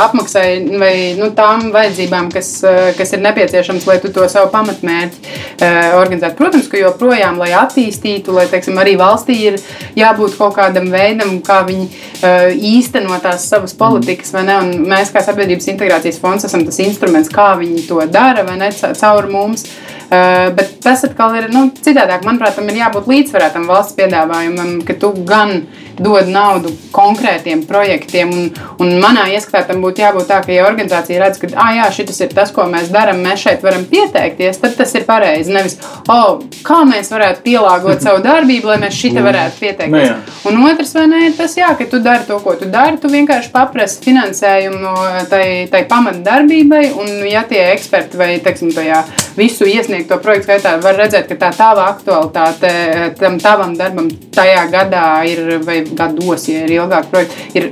[0.01, 0.49] apmaksai
[0.81, 5.17] vai nu, tām vajadzībām, kas, eh, kas ir nepieciešams, lai tu to savu pamatmērķi
[5.61, 6.37] eh, organizētu.
[6.39, 9.59] Protams, ka joprojām, lai attīstītu, lai teiksim, arī valstī ir
[9.97, 14.57] jābūt kaut kādam veidam, kā viņi eh, īsteno tās savas politikas, vai ne?
[14.61, 18.60] Un mēs, kā sabiedrības integrācijas fonds, esam tas instruments, kā viņi to dara, vai ne,
[18.69, 19.65] ca- caur mums.
[20.11, 22.25] Uh, bet tas atkal ir nu, citādāk.
[22.27, 25.61] Manuprāt, tam ir jābūt līdzsvarētam valsts piedāvājumam, ka tu gan
[26.03, 28.49] dod naudu konkrētiem projektiem, un,
[28.81, 32.23] un manā ieskatā tam būtu jābūt tā, ka, ja organizācija redz, ka ah, jā, šis
[32.25, 35.53] ir tas, ko mēs darām, mēs šeit varam pieteikties, tad tas ir pareizi.
[35.53, 35.77] Nevis,
[36.11, 40.07] oh, kā mēs varētu pielāgot savu darbību, lai mēs varētu Nu, pieteikties.
[40.07, 40.17] jā.
[40.49, 42.97] Un otrs, vai ne, ir tas, jā, ka tu dari to, ko tu dari.
[43.01, 44.93] Tu vienkārši paprasti finansējumu
[45.29, 49.03] tai, tai pamatdarbībai, un ja tie eksperti vai teiksim, tajā
[49.37, 52.71] visu iesniegto projektu skaitā var redzēt, ka tā tava aktualitāte
[53.19, 57.71] tam tavam darbam tajā gadā ir, vai gados, ja ir ilgāk projekti, ir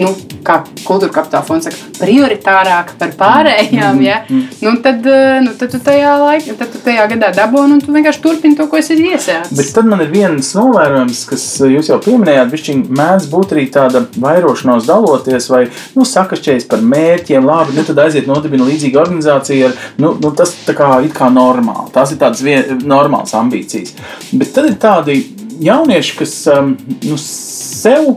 [0.00, 0.10] nu,
[0.46, 4.18] kā kultūra kapitāla fonds saka, prioritārāk par pārējām, ja?
[4.28, 7.94] nu, tad, eh, nu, tad tu tajā, laik, tad tu tajā gadā dabūni un tu
[7.94, 9.54] vienkārši turpini to, ko esi iesācis.
[9.56, 13.66] Bet tad man ir viens novērojums, kas eh, jūs jau pieminējāt, viņš mēdz būt arī
[13.74, 15.64] tāda vairošanās daloties, vai
[15.96, 17.46] nu, sakašķējas par mērķiem.
[17.46, 19.70] Labi, nu, tad aiziet nodibina līdzīga organizācija.
[19.70, 21.92] Ar, nu, nu, tas tā kā, it kā normāli.
[21.94, 23.96] Tās ir tādas vien, normālas ambīcijas.
[24.36, 25.20] Bet tad ir tādi
[25.62, 26.74] jaunieši, kas um,
[27.06, 28.14] nu, sev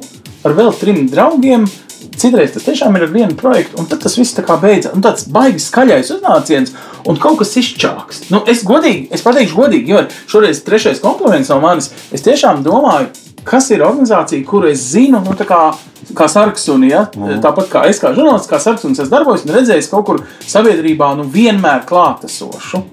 [0.47, 1.67] ar vēl trim draugiem.
[2.19, 4.95] Citreiz tas tiešām ir ar vienu projektu, un tad tas viss tā kā beidzās.
[4.95, 6.73] Un tāds baigs skaļais uznāciens,
[7.07, 8.25] un kaut kas izčāks.
[8.31, 11.91] Nu, es godīgi, es pateikšu godīgi, jo šoreiz trešais kompliments no manis.
[12.15, 13.11] Es tiešām domāju,
[13.47, 15.61] kas ir organizācija, kuru es zinu, nu, tā kā,
[16.15, 16.91] kā sarksunis.
[16.91, 17.05] Ja?
[17.43, 21.27] Tāpat kā es kā žurnālists, kā sarksunis, es darbojos un redzēju kaut kur sabiedrībā nu,
[21.31, 22.83] vienmēr klātesošu.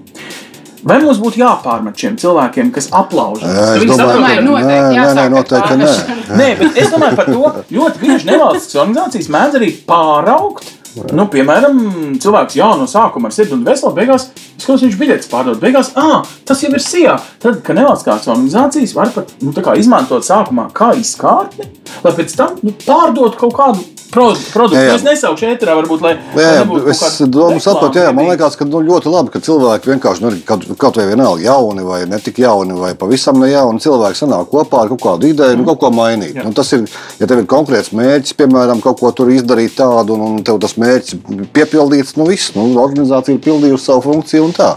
[0.85, 3.41] Vai mums būtu jāpārmet šiem cilvēkiem, kas aplauž?
[3.41, 5.93] Jā, es domāju, ka noteikti nē, nē, noteikti, nē.
[6.37, 10.73] Nē, bet es domāju par to, ļoti bieži nevalstiskas organizācijas mēdz arī pāraugt.
[11.13, 11.79] Nu, piemēram,
[12.21, 15.59] cilvēks jau no sākuma ar sirdi un veselu, beigās skatos, viņš biļetes pārdod.
[15.61, 17.17] Beigās, ah, tas jau ir sijā.
[17.43, 21.69] Tad, kad nevalstiskās organizācijas var pat nu, tā kā izmantot sākumā kā izkārtni,
[22.05, 24.77] lai pēc tam nu, pārdot kaut kādu produktu.
[24.77, 24.95] Jā, jā.
[24.97, 27.01] Es nesaukšu ēterā, varbūt, lai, lai Jā, jā, nebūtu es
[27.33, 28.35] domāju, saprotu, jā, man reklāma.
[28.35, 31.99] liekas, ka nu, ļoti labi, ka cilvēki vienkārši nu, kaut, kaut vai vienalga jauni, vai
[32.09, 33.81] ne tik jauni, vai pavisam ne jauni.
[33.83, 36.35] Cilvēki sanāk kopā ar kaut kādu ideju, nu, kaut ko mainīt.
[36.37, 36.45] Jā.
[36.47, 36.87] Nu, tas ir,
[37.19, 40.77] ja tev ir konkrēts mērķis, piemēram, kaut ko tur izdarīt tādu, un, un tev tas
[40.79, 41.19] mērķis
[41.53, 44.71] piepildīts, nu viss, nu, organizācija ir pildījusi savu funkciju un tā.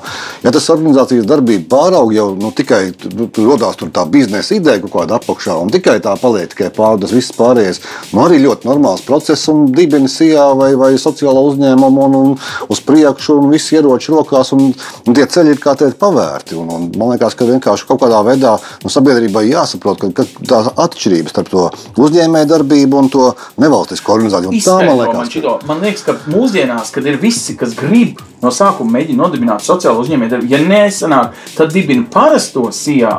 [0.45, 2.83] Ja tas organizācijas darbība pāraug jau nu, tikai
[3.14, 6.70] nu, tur rodās tur tā biznesa ideja kaut kāda apakšā, un tikai tā paliek tikai
[6.74, 7.83] pāri, tas viss pārējais.
[8.12, 9.20] Nu, arī ļoti normāls process
[9.53, 14.53] un dibina sijā vai, vai sociālā uzņēmuma un, un uz priekšu, un viss ieroči rokās,
[14.57, 14.71] un,
[15.07, 16.57] un tie ceļi ir kā teikt pavērti.
[16.61, 20.62] Un, un man liekas, ka vienkārši kaut kādā veidā nu, sabiedrībai jāsaprot, ka, ka tā
[20.87, 21.66] atšķirība starp to
[22.01, 23.29] uzņēmēju darbību un to
[23.61, 24.55] nevalstisko organizāciju.
[24.55, 25.55] Un Tā man man, liekas, ka šito.
[25.68, 30.43] man liekas, ka mūsdienās, kad ir visi, kas grib no sākuma mēģina nodibināt sociālo uzņēmēju,
[30.51, 33.16] ja nesanāk, tad dibina parasto sijā.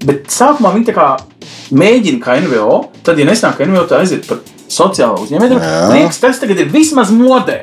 [0.00, 1.08] Bet sākumā viņi tā kā
[1.76, 5.58] mēģina kā NVO, tad, ja nesanāk kā NVO, tad aiziet par sociālo uzņēmēju.
[5.60, 5.88] Jā.
[5.92, 7.58] Liekas, tas tagad ir vismaz modē.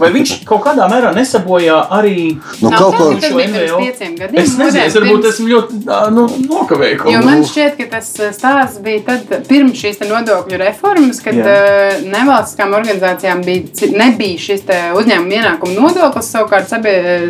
[0.00, 3.48] Vai viņš kaut kādā mērā nesabojā arī nu, Nav kaut tā, ko ka tas bija
[3.54, 5.80] pirms pieciem gadiem, Es nezinu, es varbūt pirms- esmu ļoti
[6.14, 11.20] nu, nokavēju kaut Jo man šķiet, ka tas stāsts bija tad, pirms šīs nodokļu reformas,
[11.24, 11.56] kad Jā.
[12.04, 14.64] nevalstiskām organizācijām bija, nebija šis
[15.00, 16.30] uzņēmuma ienākuma nodoklis.
[16.34, 16.70] Savukārt,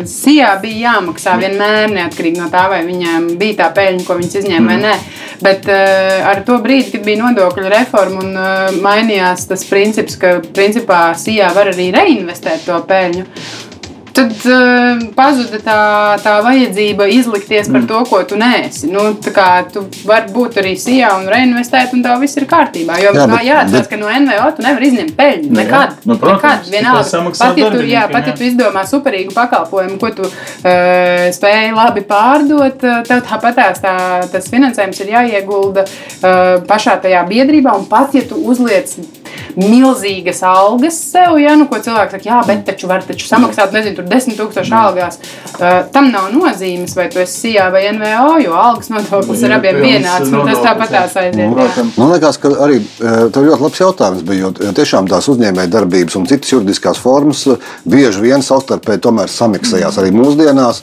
[0.09, 4.73] SIA bija jāmaksā vienmēr, neatkarīgi no tā, vai viņiem bija tā peļņa, ko viņas izņēma
[4.73, 4.95] vai nē.
[5.43, 10.37] Bet uh, ar to brīdi, kad bija nodokļu reforma un uh, mainījās tas princips, ka
[10.55, 13.25] principā SIA var arī reinvestēt to peļņu.
[14.15, 15.79] Tad uh, pazuda tā,
[16.23, 17.87] tā vajadzība izlikties par mm.
[17.89, 18.89] to, ko tu nēsi.
[18.91, 22.97] Nu, kā, tu vari būt arī SIA un reinvestēt, un tev viss ir kārtībā.
[23.03, 23.89] Jo jā, bet, jāatcerās, bet...
[23.91, 25.49] ka no NVO tu nevari izņemt peļņu.
[25.49, 25.97] Nu, nekad.
[26.07, 26.71] Nu, protams, nekad.
[26.75, 27.33] Vienalga.
[27.35, 32.05] Pat ja, tu, jā, pat ja tu izdomā superīgu pakalpojumu, ko tu uh, spēj labi
[32.07, 33.97] pārdot, tev tāpatās tā,
[34.31, 38.95] tas finansējums ir jāiegulda uh, pašā tajā biedrībā, un pat ja tu uzliec
[39.59, 43.99] milzīgas algas sev, ja nu, ko cilvēks saka, jā, bet taču var taču samaksāt, nezinu,
[43.99, 45.19] tur 10 tūkstoši algās.
[45.55, 49.81] Uh, tam nav nozīmes, vai tu esi SIA vai NVO, jo algas nodoklis ar abiem
[49.83, 51.51] vienāds, un tas tāpat tās aiziet.
[51.97, 56.29] Man liekas, ka arī tev ļoti labs jautājums bija, jo tiešām tās uzņēmēja darbības un
[56.29, 57.45] citas juridiskās formas
[57.85, 60.81] bieži vien savstarpēji tomēr samiksējās arī mūsdienās.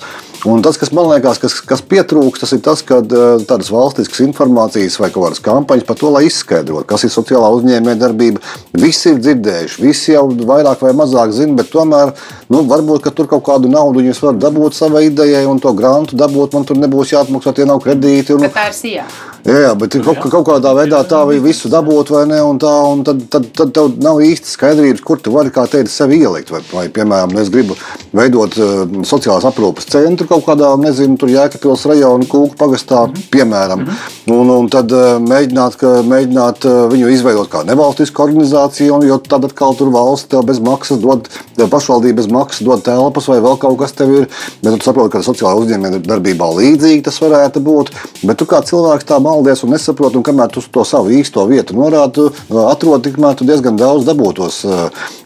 [0.49, 4.25] Un tas, kas man liekas, kas, kas pietrūkst, tas ir tas, ka eh, tādas valstiskas
[4.25, 8.43] informācijas vai kaut kādas kampaņas par to, lai izskaidrotu, kas ir sociālā uzņēmējdarbība.
[8.83, 12.15] Visi ir dzirdējuši, visi jau vairāk vai mazāk zina, bet tomēr
[12.51, 16.59] nu, varbūt tur kaut kādu naudu jūs varat dabūt savai idejai, un to grantu dabūt.
[16.59, 18.35] Man tur nebūs jāatmaksā, tie nav kredīti.
[18.35, 19.07] Un, tā ir sijā.
[19.43, 22.39] Jā, jā, bet kaut, kaut kādā veidā tā vai visu dabūt, vai ne?
[22.47, 25.91] Un tā, un tad, tad, tad tev nav īsti skaidrības, kur tu vari, kā teikt,
[25.91, 26.53] sevi ielikt.
[26.55, 27.75] Vai, vai piemēram, es gribu
[28.15, 33.25] veidot uh, sociālās aprūpes centru kaut kādā, nezinu, tur Jēkabpils rajona kūku pagastā, mm -hmm.
[33.35, 33.83] piemēram.
[33.83, 34.37] Mm -hmm.
[34.37, 39.45] un, un tad uh, mēģināt, ka, mēģināt uh, viņu izveidot kā nevalstisku organizāciju, jo tad
[39.51, 41.29] atkal tur valsts tev bez maksas dod,
[41.59, 44.29] pašvaldība bez maksas dod telpas vai vēl kaut kas tev ir.
[44.63, 47.91] Bet tu saproti, ka sociālā uzņēmējuma darbībā līdzīgi tas varētu būt.
[48.23, 51.77] Bet tu kā cilvēks tā maldies un nesaproti, un kamēr tu to savu īsto vietu
[51.79, 52.29] norādi,
[52.69, 54.63] atrodi, tikmēr tu diezgan daudz dabūtos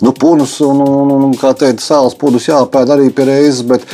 [0.03, 3.65] nu, punus un, un, un, kā teikt, sāls pudus jāpēd arī pie reizes.
[3.67, 3.87] Bet,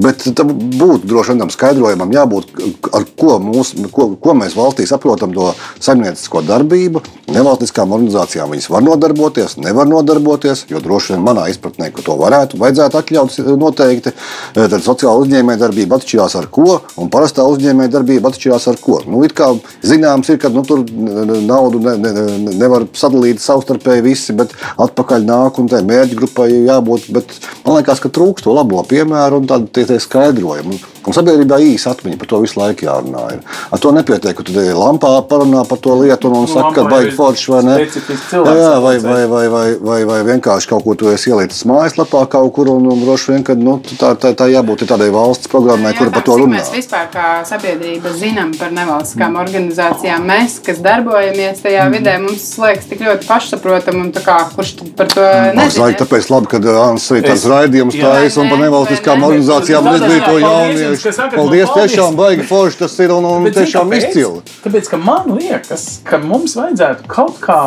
[0.00, 2.52] Bet tam būtu droši vien tam skaidrojumam, jābūt,
[2.96, 5.50] ar ko, mūs, ko, ko mēs valstī saprotam to
[5.82, 7.02] saimniecisko darbību.
[7.30, 12.58] Nevalstiskām organizācijām viņas var nodarboties, nevar nodarboties, jo droši vien manā izpratnē, ka to varētu,
[12.62, 14.14] vajadzētu atļaut noteikti.
[14.56, 19.00] Tad sociāla uzņēmēja darbība atšķirās ar ko, un parastā uzņēmēja darbība atšķirās ar ko.
[19.06, 19.52] Nu, kā
[19.86, 22.14] zināms, ir, ka nu, tur naudu ne, ne,
[22.58, 27.10] nevar sadalīt savstarpēji visi, bet atpakaļ nāk un tai mērķa grupai jābūt.
[27.14, 27.36] Bet
[27.66, 30.74] man liekas, ka trūkst to labo piemēru un tādu tie skaidrojumu.
[30.74, 33.24] Un sabiedrībā īsa atmiņa par to visu laiku jārunā.
[33.34, 33.40] Ir.
[33.72, 36.72] Ar to nepietiek, ka tu te lampā parunā par to lietu un, un nu, saka,
[36.76, 37.76] ka baigi forši vai ne.
[37.80, 42.52] Jā, vai, vai, vai, vai, vai, vai vienkārši kaut ko tu esi ielicis mājaslapā kaut
[42.56, 46.12] kur un, un droši vien, ka nu, tā, tā, tā jābūt tādai valsts programmai, kura
[46.14, 46.60] par to runā.
[46.60, 49.40] Mēs vispār kā sabiedrība zinām par nevalstiskām mm.
[49.44, 50.28] organizācijām.
[50.30, 51.96] Mēs, kas darbojamies tajā mm.
[51.96, 55.58] vidē, mums liekas tik ļoti pašsaprotam un tā kā, kurš par to mm.
[55.58, 55.90] nezina.
[56.00, 60.89] Tāpēc labi, ka Ants arī tāds raidījums taisa un par nevalstiskām organizācijām un izglīto jauniešu
[60.90, 61.12] jaunieši.
[61.16, 64.42] Saka, paldies, paldies, tiešām baigi forši tas ir un, un Bet, tiešām izcili.
[64.64, 67.58] Tāpēc, ka man liekas, ka mums vajadzētu kaut kā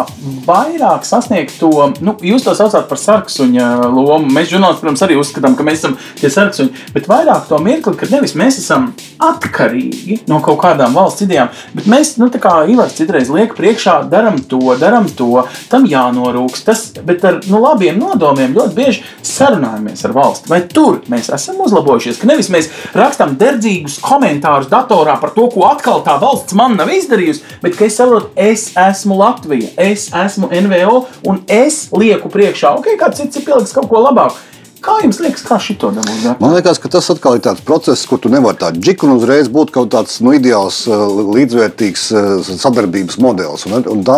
[0.48, 1.72] vairāk sasniegt to,
[2.04, 4.32] nu, jūs to saucat par sarksuņa lomu.
[4.34, 8.10] Mēs, žurnālisti, protams, arī uzskatām, ka mēs esam tie sarksuņi, bet vairāk to mirkli, ka
[8.12, 8.92] nevis mēs esam
[9.24, 14.02] atkarīgi no kaut kādām valsts idejām, bet mēs, nu, tā kā Ivars citreiz liek priekšā,
[14.12, 20.04] daram to, daram to, tam jānorūks, tas, bet ar, nu, labiem nodomiem ļoti bieži sarunājamies
[20.08, 20.52] ar valsti.
[20.52, 25.46] Vai tur mēs esam uzlabojušies, ka nevis mēs rakstām rakstam derdzīgus komentārus datorā par to,
[25.54, 30.50] ko atkal tā valsts man nav izdarījusi, bet es saprotu, es esmu Latvija, es esmu
[30.50, 34.42] NVO un es lieku priekšā, ok, kāds cits ir pieliks kaut ko labāku.
[34.84, 36.42] Kā jums liekas, kā šī to dabūt?
[36.44, 39.48] Man liekas, ka tas atkal ir tāds process, kur tu nevari tādu džiku un uzreiz
[39.52, 41.04] būt kaut tāds nu, ideāls, eh,
[41.38, 43.64] līdzvērtīgs eh, sadarbības modelis.
[43.70, 44.18] Un, un, tā,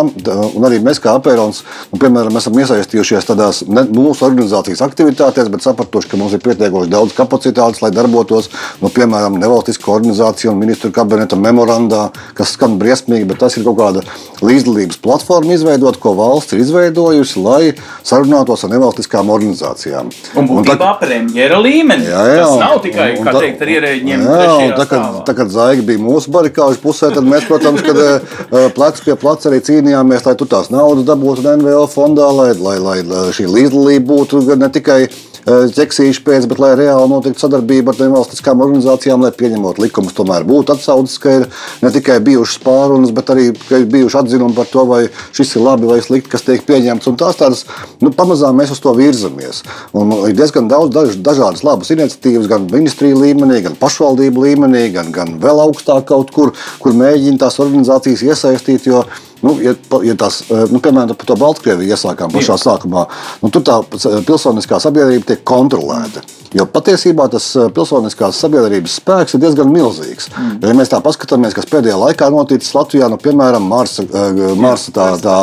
[0.58, 1.62] un arī mēs, kā apērons,
[1.92, 6.90] nu, piemēram, esam iesaistījušies tādās ne, mūsu organizācijas aktivitātēs, bet sapratuši, ka mums ir pietiekoši
[6.96, 8.50] daudz kapacitātes, lai darbotos,
[8.82, 13.78] nu, piemēram, nevalstisko organizāciju un ministru kabineta memorandā, kas skan briesmīgi, bet tas ir kaut
[13.84, 14.06] kāda
[14.42, 17.62] līdzdalības platforma izveidot, ko valsts ir izveidojusi, lai
[18.02, 20.10] sarunātos ar nevalstiskām organizācijām.
[20.34, 22.08] Un būtībā premjera līmenī.
[22.10, 24.26] Jā, jā, tas nav tikai un, un, tā, teikt, ar ierēģiem.
[24.26, 28.66] Jā, tā, kad, tā, kad Zaiga bija mūsu barikāžu pusē, tad mēs, protams, kad eh,
[28.76, 33.00] plec pie pleca arī cīnījāmies, lai tu tās naudas dabūtu NVO fondā, lai, lai, lai
[33.36, 38.64] šī līdzdalība būtu ne tikai Eh, ķeksīšu pēc, bet lai reāli notiktu sadarbība ar nevalstiskām
[38.66, 41.46] organizācijām, lai pieņemot likumus, tomēr būtu atsaucis, ka ir
[41.86, 45.04] ne tikai bijušas pārunas, bet arī bijuši atzinumi par to, vai
[45.36, 47.12] šis ir labi vai slikti, kas tiek pieņemts.
[47.12, 47.66] Un tās tādas,
[48.02, 49.62] nu, pamazām mēs uz to virzamies.
[49.94, 55.14] Un ir diezgan daudz daž, dažādas labas iniciatīvas, gan ministriju līmenī, gan pašvaldību līmenī, gan,
[55.14, 58.90] gan vēl augstāk kaut kur, kur mēģina tās organizācijas iesaistīt.
[58.90, 59.06] Jo
[59.46, 63.06] Nu, ja, ja tās, eh, nu, piemēram, par to Baltkrieviju iesākām pašā sākumā,
[63.44, 63.78] nu, tur tā
[64.26, 66.24] pilsoniskā sabiedrība tiek kontrolēta.
[66.56, 70.32] Jo patiesībā tas eh, pilsoniskās sabiedrības spēks ir diezgan milzīgs.
[70.34, 70.58] Mm.
[70.66, 75.08] Ja mēs tā paskatāmies, kas pēdējā laikā noticis Latvijā, nu, piemēram, Marsa, eh, Marsa tā,
[75.22, 75.38] tā,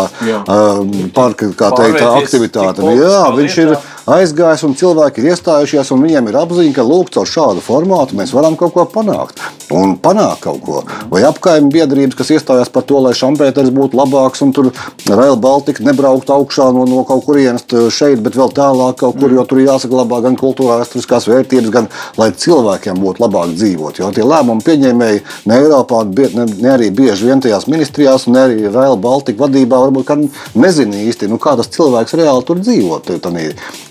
[0.49, 0.61] tā
[1.15, 2.95] parka, kā teikt, tā aktivitāte.
[2.99, 3.77] Jā, viņš ir
[4.09, 8.33] aizgājis, un cilvēki ir iestājušies, un viņiem ir apziņa, ka lūk, caur šādu formātu mēs
[8.35, 9.41] varam kaut ko panākt.
[9.73, 10.83] Un panākt kaut ko.
[11.09, 14.71] Vai apkaimē biedrības, kas iestājās par to, lai Šampēters būtu labāks, un tur
[15.09, 19.47] Rail Baltica nebrauktu augšā no, no kaut kurienes šeit, bet vēl tālāk kaut kur, jo
[19.49, 21.89] tur ir jāsaglabā gan kultūrā vēsturiskās vērtības, gan
[22.21, 24.03] lai cilvēkiem būtu labāk dzīvot.
[24.03, 26.03] Jo tie lēmumu pieņēmēji ne Eiropā,
[26.37, 30.13] ne, ne arī bieži vien tajās ministrijās, ne arī Rail Baltica vadībā varbūt
[30.59, 33.23] nezina īsti, nu, kā tas cilvēks reāli tur dzīvo, tajā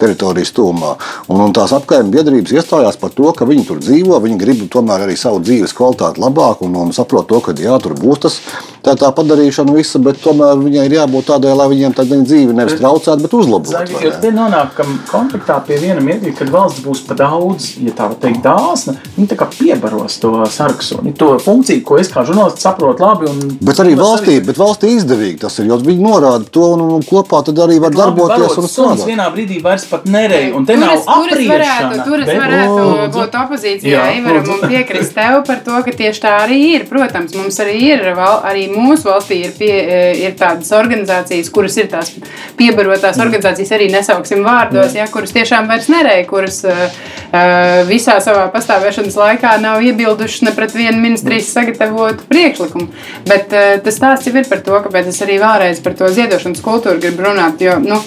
[0.02, 0.96] teritorijas tūmā.
[1.30, 5.06] Un, un tās apkaimē biedrības iestājās par to, ka viņi tur dzīvo, viņi grib tomēr
[5.08, 8.42] arī savu dzīves kvalitāti labāk un, un saprot to, ka jā, tur būs tas
[8.86, 12.78] tā, tā padarīšana visa, bet tomēr viņai ir jābūt tādai, lai viņiem tā dzīve nevis
[12.80, 14.12] traucētu, bet uzlabotu.
[14.22, 18.42] Te nonākam konfliktā pie viena mirkļa, kad valsts būs pa daudz, ja tā var teikt,
[18.46, 23.30] dāsna, viņi tā kā piebaros to sarksoni, to funkciju, ko es kā žurnālists saprotu labi.
[23.32, 24.46] Un, bet arī valstī, arī...
[24.50, 27.96] bet valstī izdevīgi tas ir, jo viņi norāda to un, un kopā tad arī var
[27.96, 29.06] darboties un strādāt.
[29.10, 31.28] vienā brīdī vairs pat nerej, un te tur nav apriešana.
[31.32, 35.78] Tur es varētu, tur es varētu o, būt opozīcijā, Ivaram, un piekrist tev par to,
[35.86, 36.86] ka tieši tā arī ir.
[36.90, 41.78] Protams, mums arī ir val, arī mūsu valstī ir, pie, eh, ir tādas organizācijas, kuras
[41.82, 42.14] ir tās
[42.60, 46.82] piebarotās organizācijas, arī nesauksim vārdos, ja, kuras tiešām vairs nereja, kuras uh,
[47.90, 52.90] visā savā pastāvēšanas laikā nav iebildušas ne pret vienu ministrijas sagatavotu priekšlikumu.
[53.30, 56.64] Bet uh, tas stāsts jau ir par to, kāpēc es arī vēlreiz par to ziedošanas
[56.66, 57.62] kultūru gribu runāt.
[57.62, 58.00] Jo, nu,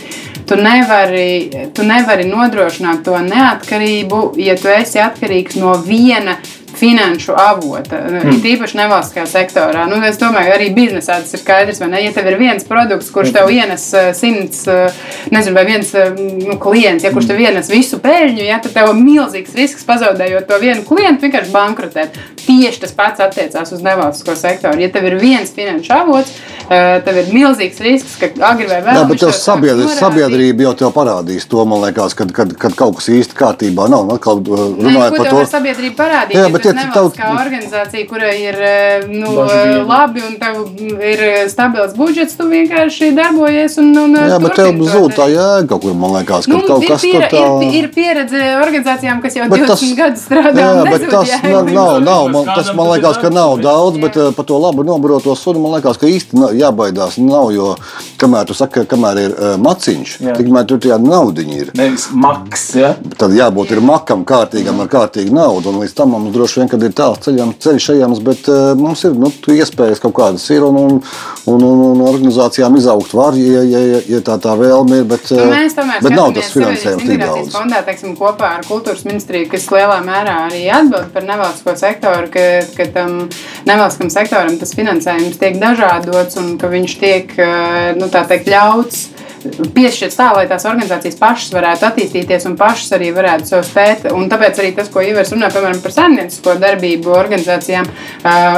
[0.45, 1.29] Tu nevari,
[1.75, 6.37] tu nevari nodrošināt to neatkarību, ja tu esi atkarīgs no viena
[6.75, 8.41] finanšu avota, mm.
[8.43, 9.85] tīpaši nevalstiskajā sektorā.
[9.91, 11.81] Nu, es domāju, arī biznesā tas ir skaidrs?
[11.81, 16.13] Ja tev ir viens produkts, kurš tev ienes eh, simts, eh, nezinu, vai viens eh,
[16.19, 20.49] nu, klients, ja kurš tev ienes visu peļņu, ja tad tev ir milzīgs risks pazaudējot
[20.51, 22.19] to vienu klientu, vienkārši bankrotēt.
[22.45, 24.83] Tieši tas pats attiecās uz nevalstisko sektoru.
[24.83, 26.35] Ja tev ir viens finanšu avots,
[26.69, 29.01] tev ir milzīgs risks, ka agri vai vēl.
[29.01, 32.99] Jā, bet tev sabiedrība, sabiedrība jau tev parādīs to, man liekas, kad, kad, kad kaut
[33.01, 34.11] kas īsti kārtībā nav.
[34.15, 35.45] Atkal runājot par to.
[35.51, 36.39] Sabiedrība parādīs.
[36.39, 37.45] Jā, bet, ja nevalstiskā taut...
[37.45, 40.61] organizācija, kurai ir eh, nu, eh, labi un tev
[40.95, 43.79] ir eh, stabils budžets, tu vienkārši darbojies.
[43.83, 46.87] Un, un, Jā, bet tev zūd tā jēga kaut kur, man liekas, ka nu, kaut
[46.89, 47.45] kas pier, tur tā...
[47.67, 50.65] Ir, ir pieredze organizācijām, kas jau bet 20 tas, gadus strādā.
[50.65, 54.49] Jā, bet tas nav, nav, nav man, tas man liekas, ka nav daudz, bet par
[54.49, 57.73] to labu nobaroto sunu man liekas, ka īsti jābaidās nav, jo
[58.21, 61.73] kamēr tu saki, kamēr ir maciņš, tikmēr tur tie naudiņi ir.
[61.79, 62.95] Nevis maks, ja?
[63.19, 66.85] Tad jābūt ir makam kārtīgam ar kārtīgu naudu, un līdz tam mums droši vien, kad
[66.85, 70.79] ir tāls ceļams, ceļš ejams, bet uh, mums ir nu, iespējas kaut kādas ir un,
[70.81, 71.01] un,
[71.51, 75.09] un, un, un organizācijām izaugt var, ja, ja, ja, ja tā tā vēlme ir.
[75.11, 77.53] Bet, uh, mēs tomēr bet nav tas finansējums tik daudz.
[77.55, 82.45] Fondā, teiksim, kopā ar kultūras ministriju, kas lielā mērā arī atbild par nevalstisko sektoru, ka,
[82.77, 83.17] ka tam
[83.69, 89.09] nevalstiskam sektoram tas finansējums tiek dažādots un ka viņš tiek, uh, nu teikt, ļauts
[89.45, 94.07] piešķirts tā, lai tās organizācijas pašas varētu attīstīties un pašas arī varētu sev spēt.
[94.15, 97.89] Un tāpēc arī tas, ko Ivars runā piemēram, par saimniecisko darbību organizācijām,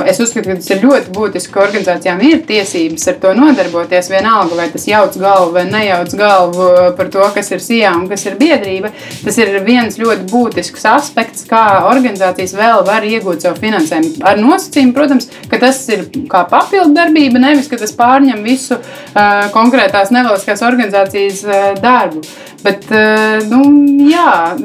[0.06, 4.10] es uzskatu, ka tas ir ļoti būtiski, ka organizācijām ir tiesības ar to nodarboties.
[4.12, 6.68] Vienalga, vai tas jauc galvu vai nejauc galvu
[6.98, 8.92] par to, kas ir sijā un kas ir biedrība.
[9.24, 14.22] Tas ir viens ļoti būtisks aspekts, kā organizācijas vēl var iegūt savu finansējumu.
[14.26, 19.48] Ar nosacījumu, protams, ka tas ir kā papildu darbība, nevis ka tas pārņem visu uh,
[19.54, 22.22] konkrētās nevalstiskās organizācijas organizācijas eh, darbu.
[22.62, 23.62] Bet, eh, nu,
[24.10, 24.56] jā,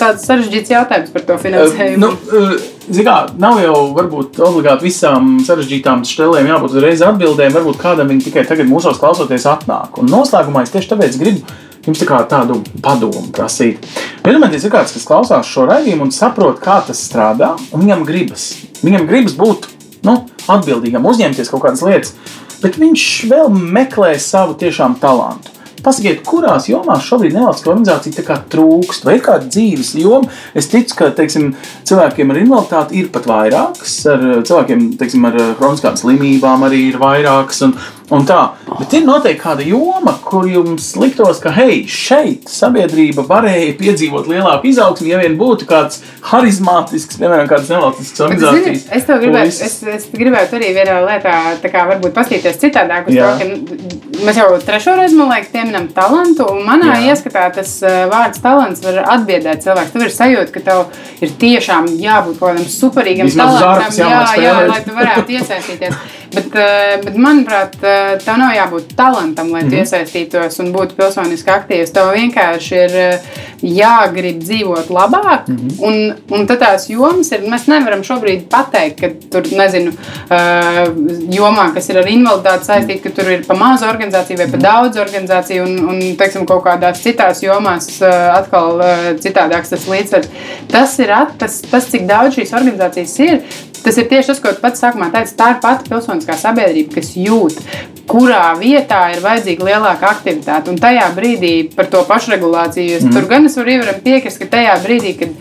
[0.00, 2.00] tāds sarežģīts jautājums par to finansējumu.
[2.02, 7.52] Nu, Ziniet, kā nav jau varbūt obligāti visām sarežģītām štelēm jābūt uzreiz atbildēm.
[7.52, 10.00] Varbūt kādam viņi tikai tagad mūsos klausoties atnāk.
[10.00, 13.84] Un noslēgumā es tieši tāpēc gribu jums tā tādu padomu prasīt.
[14.24, 18.50] Iedomājieties, ir kāds, kas klausās šo raidījumu un saprot, kā tas strādā, un viņam gribas.
[18.80, 19.68] Viņam gribas būt
[20.08, 20.18] nu,
[20.48, 22.16] atbildīgam, uzņemties kaut kādas lietas
[22.62, 25.54] bet viņš vēl meklē savu tiešām talantu.
[25.78, 30.26] Pasakiet, kurās jomās šobrīd nevalstiskā organizācija trūkst, vai ir kāda dzīves joma?
[30.58, 31.52] Es ticu, ka teiksim,
[31.86, 37.62] cilvēkiem ar invaliditāti ir pat vairākas, ar cilvēkiem teiksim, ar kroniskām slimībām arī ir vairākas.
[37.68, 37.76] Un,
[38.14, 38.40] un tā.
[38.78, 44.70] Bet ir noteikti kāda joma, kur jums liktos, ka hei, šeit sabiedrība varēja piedzīvot lielāku
[44.70, 48.82] izaugsmu, ja vien būtu kāds harizmātisks, piemēram, kādas nevalstiskas organizācijas.
[48.84, 53.10] Zini, es to gribētu, es, es gribētu arī vienā lietā, tā kā varbūt pastīties citādāk
[53.10, 53.32] uz Jā.
[53.38, 57.14] to, ka mēs jau trešo reizi, man liekas, pieminam talantu, un manā Jā.
[57.14, 57.74] ieskatā tas
[58.12, 59.94] vārds talants var atbiedēt cilvēku.
[59.94, 64.56] Tev ir sajūta, ka tev ir tiešām jābūt kaut kādam superīgam Vismaz talantam, jā, jā,
[64.68, 66.00] lai tu varētu iesaistīties.
[66.28, 66.52] Bet,
[67.06, 67.78] bet manuprāt,
[68.24, 69.78] tev nav jābūt talantam, lai mm -hmm.
[69.78, 71.92] iesaistītos un būtu pilsoniski aktīvs.
[71.92, 73.20] Tev vienkārši ir uh,
[73.62, 75.48] jāgrib dzīvot labāk.
[75.48, 75.82] Mm -hmm.
[75.86, 80.88] un, un tad tās jomas ir, mēs nevaram šobrīd pateikt, ka tur, nezinu, uh,
[81.38, 84.96] jomā, kas ir ar invaliditāti saistīta, ka tur ir pa mazu organizāciju vai pa daudz
[84.96, 88.80] organizāciju, un, un teiksim, kaut kādās citās jomās atkal
[89.20, 90.28] citādāks tas līdzsvars.
[90.70, 93.40] Tas ir at, tas, tas, cik daudz šīs organizācijas ir.
[93.84, 95.36] Tas ir tieši tas, ko tu pats sākumā teici.
[95.38, 97.58] Tā ir pati pilsoniskā sabiedrība, kas jūt,
[98.10, 100.72] kurā vietā ir vajadzīga lielāka aktivitāte.
[100.72, 103.16] Un tajā brīdī par to pašregulāciju mm.
[103.16, 105.36] tur gan es varu piekrist, ka tajā brīdī, kad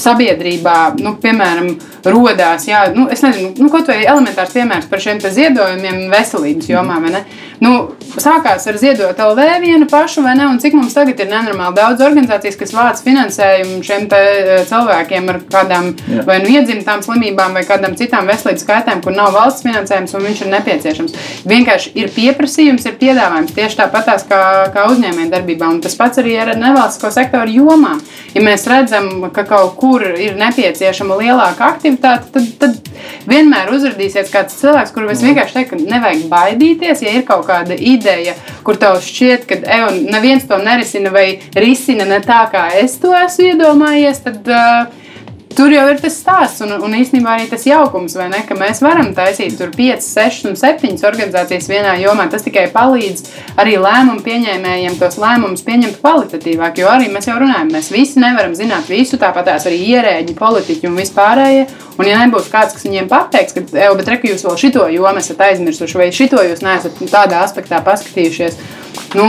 [0.00, 1.70] sabiedrībā, nu, piemēram,
[2.06, 7.00] rodās, jā, nu, es nezinu, nu, kaut vai elementārs piemērs par šiem ziedojumiem veselības jomā,
[7.02, 7.22] vai ne?
[7.62, 7.72] Nu,
[8.20, 10.46] sākās ar ziedot LV vienu pašu, vai ne?
[10.50, 15.40] Un cik mums tagad ir nenormāli daudz organizācijas, kas vāc finansējumu šiem eh, cilvēkiem ar
[15.52, 16.24] kādām Jā.
[16.28, 20.42] vai nu iedzimtām slimībām vai kādām citām veselības kaitēm, kur nav valsts finansējums un viņš
[20.44, 21.16] ir nepieciešams.
[21.48, 24.42] Vienkārši ir pieprasījums, ir piedāvājums tieši tāpatās kā,
[24.74, 25.70] kā uzņēmējdarbībā.
[25.76, 28.02] Un tas pats arī ar nevalstisko sektoru jomām.
[28.36, 32.92] Ja mēs redzam, ka kaut kur ir nepieciešama lielāka aktivitāte, tad, tad
[33.28, 37.68] vienmēr uzrādīsies kāds cilvēks, kuram es vienkārši teiktu, ka nevajag baidīties, ja ir kaut kaut
[37.68, 38.34] kāda ideja,
[38.66, 43.14] kur tev šķiet, ka ej, neviens to nerisina vai risina ne tā, kā es to
[43.14, 45.05] esmu iedomājies, tad uh,
[45.56, 49.14] Tur jau ir tas stāsts, un, un īstenībā arī tas jaukums, ne, ka mēs varam
[49.16, 52.26] taisīt tur 5, 6 un 7 organizācijas vienā jomā.
[52.28, 53.24] Tas tikai palīdz
[53.62, 56.82] arī lēmumu pieņēmējiem tos lēmumus pieņemt kvalitatīvāk.
[56.82, 61.00] Jo arī mēs jau runājam, mēs visi nevaram zināt visu, tāpat arī ierēģi, politiķi un
[61.00, 61.66] vispārējie.
[61.96, 65.40] Un, ja nebūs kāds, kas viņiem pateiks, ka, bet reku jūs vēl šito jomu esat
[65.46, 68.60] aizmirsuši, vai šito jūs neesat tādā aspektā paskatījušies,
[69.16, 69.26] Nu,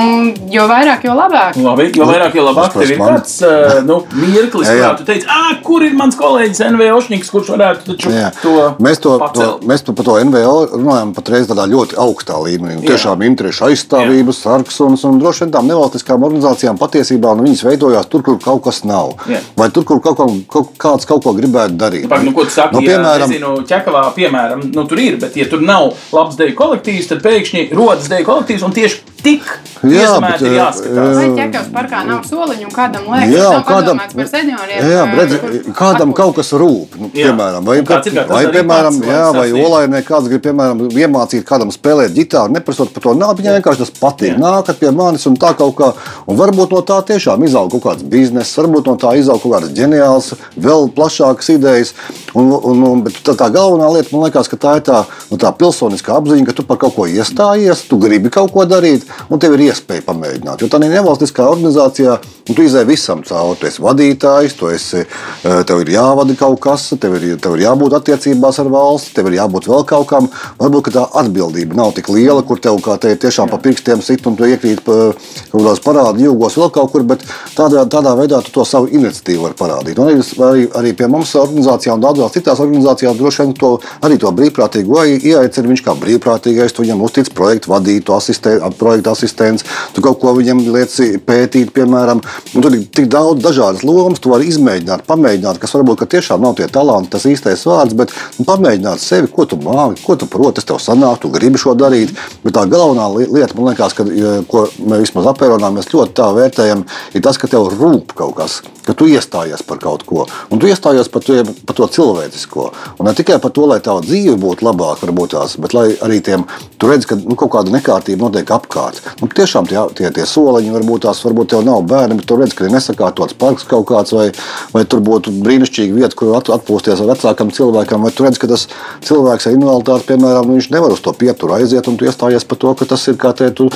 [0.52, 1.58] jo vairāk, jo labāk.
[1.62, 2.74] Labi, jo vairāk, jo labāk.
[2.76, 7.00] Tev ir tāds uh, nu, mirklis, kā tu teici, ah, kur ir mans kolēģis NVO
[7.06, 8.32] Šņiks, kurš varētu jā.
[8.42, 8.54] to
[8.84, 9.62] mēs to, pacelt.
[9.62, 12.82] to, mēs to par to NVO runājam patreiz tādā ļoti augstā līmenī.
[12.88, 18.12] Tiešām interešu aizstāvības, sarks un, un droši vien tām nevalstiskām organizācijām patiesībā nu, viņas veidojās
[18.12, 19.16] tur, kur kaut kas nav.
[19.32, 19.42] Jā.
[19.60, 22.08] Vai tur, kur kaut, ko, kaut, kāds kaut ko gribētu darīt.
[22.12, 25.38] Nu, nu, ko tu saki, nu, piemēram, ja, nezinu, ķekavā, piemēram, nu, tur ir, bet
[25.40, 29.48] ja tur nav labs deju kolektīvs, tad pēkšņi rodas deju kolektīvs un tieši tik
[29.86, 31.18] jā, bet, jāskatās.
[31.18, 34.88] Vai ķekavas parkā nav soliņu un kādam liekas, jā, kādam, par senioriem?
[34.92, 35.36] Jā, redz,
[35.78, 37.30] kādam kaut kas rūp, nu, jā.
[37.30, 38.00] piemēram, vai, vai,
[38.32, 43.16] vai piemēram, jā, vai olainē kāds grib, piemēram, iemācīt kādam spēlēt ģitāru, neprasot par to
[43.18, 44.38] naudu, viņam vienkārši tas patīk.
[44.42, 45.92] Nākat pie manis un tā kaut kā,
[46.28, 49.74] un varbūt no tā tiešām izaug kaut kāds bizness, varbūt no tā izaug kaut kādas
[49.78, 51.94] ģeniāls, vēl plašākas idejas,
[52.34, 55.40] un, un, un bet tā, tā galvenā lieta, man liekas, ka tā ir tā, nu,
[55.42, 59.40] tā pilsoniskā apziņa, ka tu par kaut ko iestājies, tu gribi kaut ko darīt, un
[59.42, 60.62] tev ir iespēja pamēģināt.
[60.62, 63.60] Jo tā ir nevalstiskā organizācijā, tu izēji visam cauri.
[63.60, 67.66] Tu esi vadītājs, tu esi, eh, tev ir jāvada kaut kas, tev ir, tev ir
[67.66, 70.30] jābūt attiecībās ar valsti, tev ir jābūt vēl kaut kam.
[70.60, 74.36] Varbūt tā atbildība nav tik liela, kur tev kā te tiešām pa pirkstiem sit un
[74.36, 75.14] tu iekrīt pa
[75.52, 77.24] kaut kādās parādu jūgos vēl kaut kur, bet
[77.56, 80.00] tādā, tādā veidā tu to savu iniciatīvu vari parādīt.
[80.00, 84.32] Un arī, arī, pie mums organizācijā un daudzās citās organizācijās droši vien to, arī to
[84.32, 90.34] brīvprātīgo ieaicina viņš kā brīvprātīgais, viņam uztic projektu vadītu, asistē, projektu asistents, tu kaut ko
[90.38, 92.22] viņam lieci pētīt, piemēram.
[92.54, 96.58] Un tur ir tik daudz dažādas lomas, tu vari izmēģināt, pamēģināt, kas varbūt tiešām nav
[96.60, 100.60] tie talanti, tas īstais vārds, bet nu, pamēģināt sevi, ko tu māki, ko tu proti,
[100.60, 102.14] tas tev sanāk, tu gribi šo darīt.
[102.44, 104.06] Bet tā galvenā lieta, man liekas, ka,
[104.50, 108.62] ko mēs vismaz apēronā mēs ļoti tā vērtējam, ir tas, ka tev rūp kaut kas,
[108.88, 110.26] ka tu iestājies par kaut ko.
[110.52, 112.70] Un tu iestājies par to, par to cilvēcisko.
[112.98, 116.22] Un ne tikai par to, lai tava dzīve būtu labāka, varbūt tās, bet lai arī
[116.24, 116.46] tiem,
[116.80, 118.87] tu redz, ka nu, kaut kāda nekārtība notiek apkārt.
[119.22, 122.56] Nu, tiešām tie, tie, tie soliņi varbūt tās, varbūt tev nav bērni, bet tu redz,
[122.58, 124.30] ka ir nesakārtots parks kaut kāds, vai,
[124.74, 128.68] vai tur būtu brīnišķīga vieta, kur atpūsties ar vecākam cilvēkam, vai tu redz, ka tas
[129.08, 132.62] cilvēks ar invaliditāti, piemēram, nu, viņš nevar uz to pieturu aiziet, un tu iestājies par
[132.64, 133.70] to, ka tas ir kā te tu,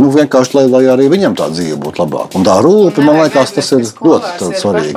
[0.00, 2.36] nu, vienkārši, lai, lai arī viņam tā dzīve būtu labāka.
[2.38, 4.94] Un tā rūpe, man liekas, tas ir ļoti svarīgi.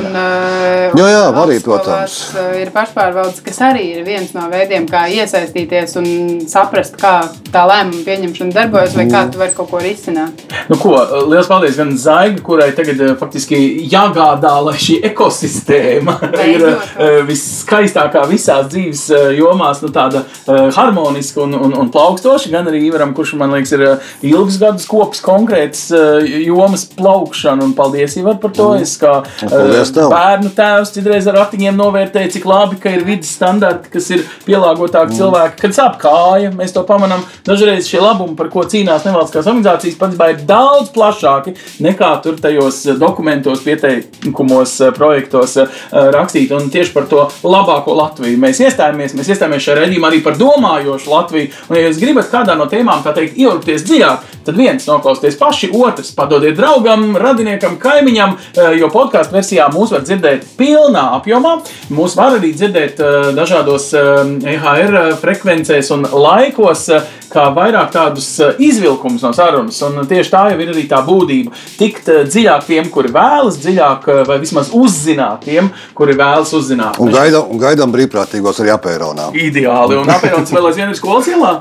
[0.00, 2.18] Un, uh, jā, jā, arī, protams.
[2.60, 6.08] Ir pašpārvaldes, kas arī ir viens no veidiem, kā iesaistīties un
[6.50, 7.14] saprast, kā
[7.52, 10.44] tā lēmuma pieņemšana darbojas, vai kā tu vari kaut ko risināt.
[10.70, 10.94] Nu, ko,
[11.30, 13.58] liels paldies gan Zaiga, kurai tagad eh, faktiski
[13.92, 16.18] jāgādā, lai šī ekosistēma
[16.52, 16.82] ir uh,
[17.28, 23.12] viskaistākā visās dzīves uh, jomās, nu, tāda harmoniska un, un, un plaukstoša, gan arī Ivaram,
[23.16, 23.84] kurš man liekas ir
[24.26, 28.70] ilgus gadus kops konkrētas uh, jomas plaukšana, un paldies Ivar par to.
[28.82, 34.10] Es kā bērnu tēvs citreiz ar ratiņiem novērtēju, cik labi, ka ir vidas standarti, kas
[34.14, 35.18] ir pielāgotāki mm.
[35.20, 37.24] cilvēki, kad sāp kāja, mēs to pamanām.
[37.46, 41.54] Dažreiz šie labumi, par ko cīnās, cīnās nevalstiskās organizācijas, patiesībā ir daudz plašāki
[41.84, 45.56] nekā tur tajos dokumentos, pieteikumos, projektos
[45.92, 46.52] rakstīt.
[46.56, 49.14] Un tieši par to labāko Latviju mēs iestājāmies.
[49.18, 51.52] Mēs iestājāmies šajā redzījumā arī par domājošu Latviju.
[51.68, 55.70] Un, ja jūs gribat kādā no tēmām, tā teikt, ieurpties dziļāk, tad viens noklausieties paši,
[55.78, 58.36] otrs padodiet draugam, radiniekam, kaimiņam,
[58.80, 61.58] jo podkāstu versijā mūs var dzirdēt pilnā apjomā.
[61.94, 62.98] Mūs var arī dzirdēt
[63.38, 66.88] dažādos EHR frekvencēs un laikos,
[67.32, 68.26] kā vairāk tādus
[68.72, 69.78] izvilkumus no sarunas.
[69.86, 71.52] Un tieši tā jau ir arī tā būtība.
[71.78, 76.98] Tikt dziļāk tiem, kuri vēlas dziļāk, vai vismaz uzzināt tiem, kuri vēlas uzzināt.
[77.02, 79.30] Un gaidām, un gaidām brīvprātīgos arī apēronā.
[79.36, 79.98] Ideāli.
[80.00, 81.52] Un apēronas vēl aizvien ir skolas ielā?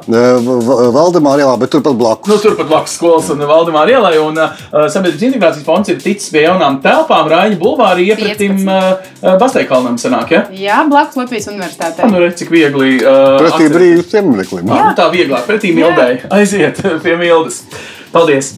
[0.91, 2.31] Valdemāra ielā, bet turpat blakus.
[2.31, 4.13] Nu, turpat blakus skolas un Valdemāra ielā.
[4.21, 4.57] Un uh,
[4.91, 10.43] Sabiedrības integrācijas fonds ir ticis pie jaunām telpām Rāņa bulvārī iepratim uh, Basteikalnam sanāk, ja?
[10.55, 12.09] Jā, blakus Latvijas universitātē.
[12.11, 12.97] Nu, redz, cik viegli.
[13.01, 14.67] Uh, Pretī brīvs piemineklim.
[14.69, 16.21] Nu, tā vieglāk, pretī mildai.
[16.33, 17.63] Aiziet pie mildes.
[18.11, 18.53] Paldies!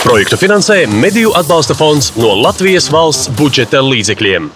[0.00, 4.48] Projektu finansē Mediju atbalsta fonds no Latvijas valsts budžeta līdzekļiem.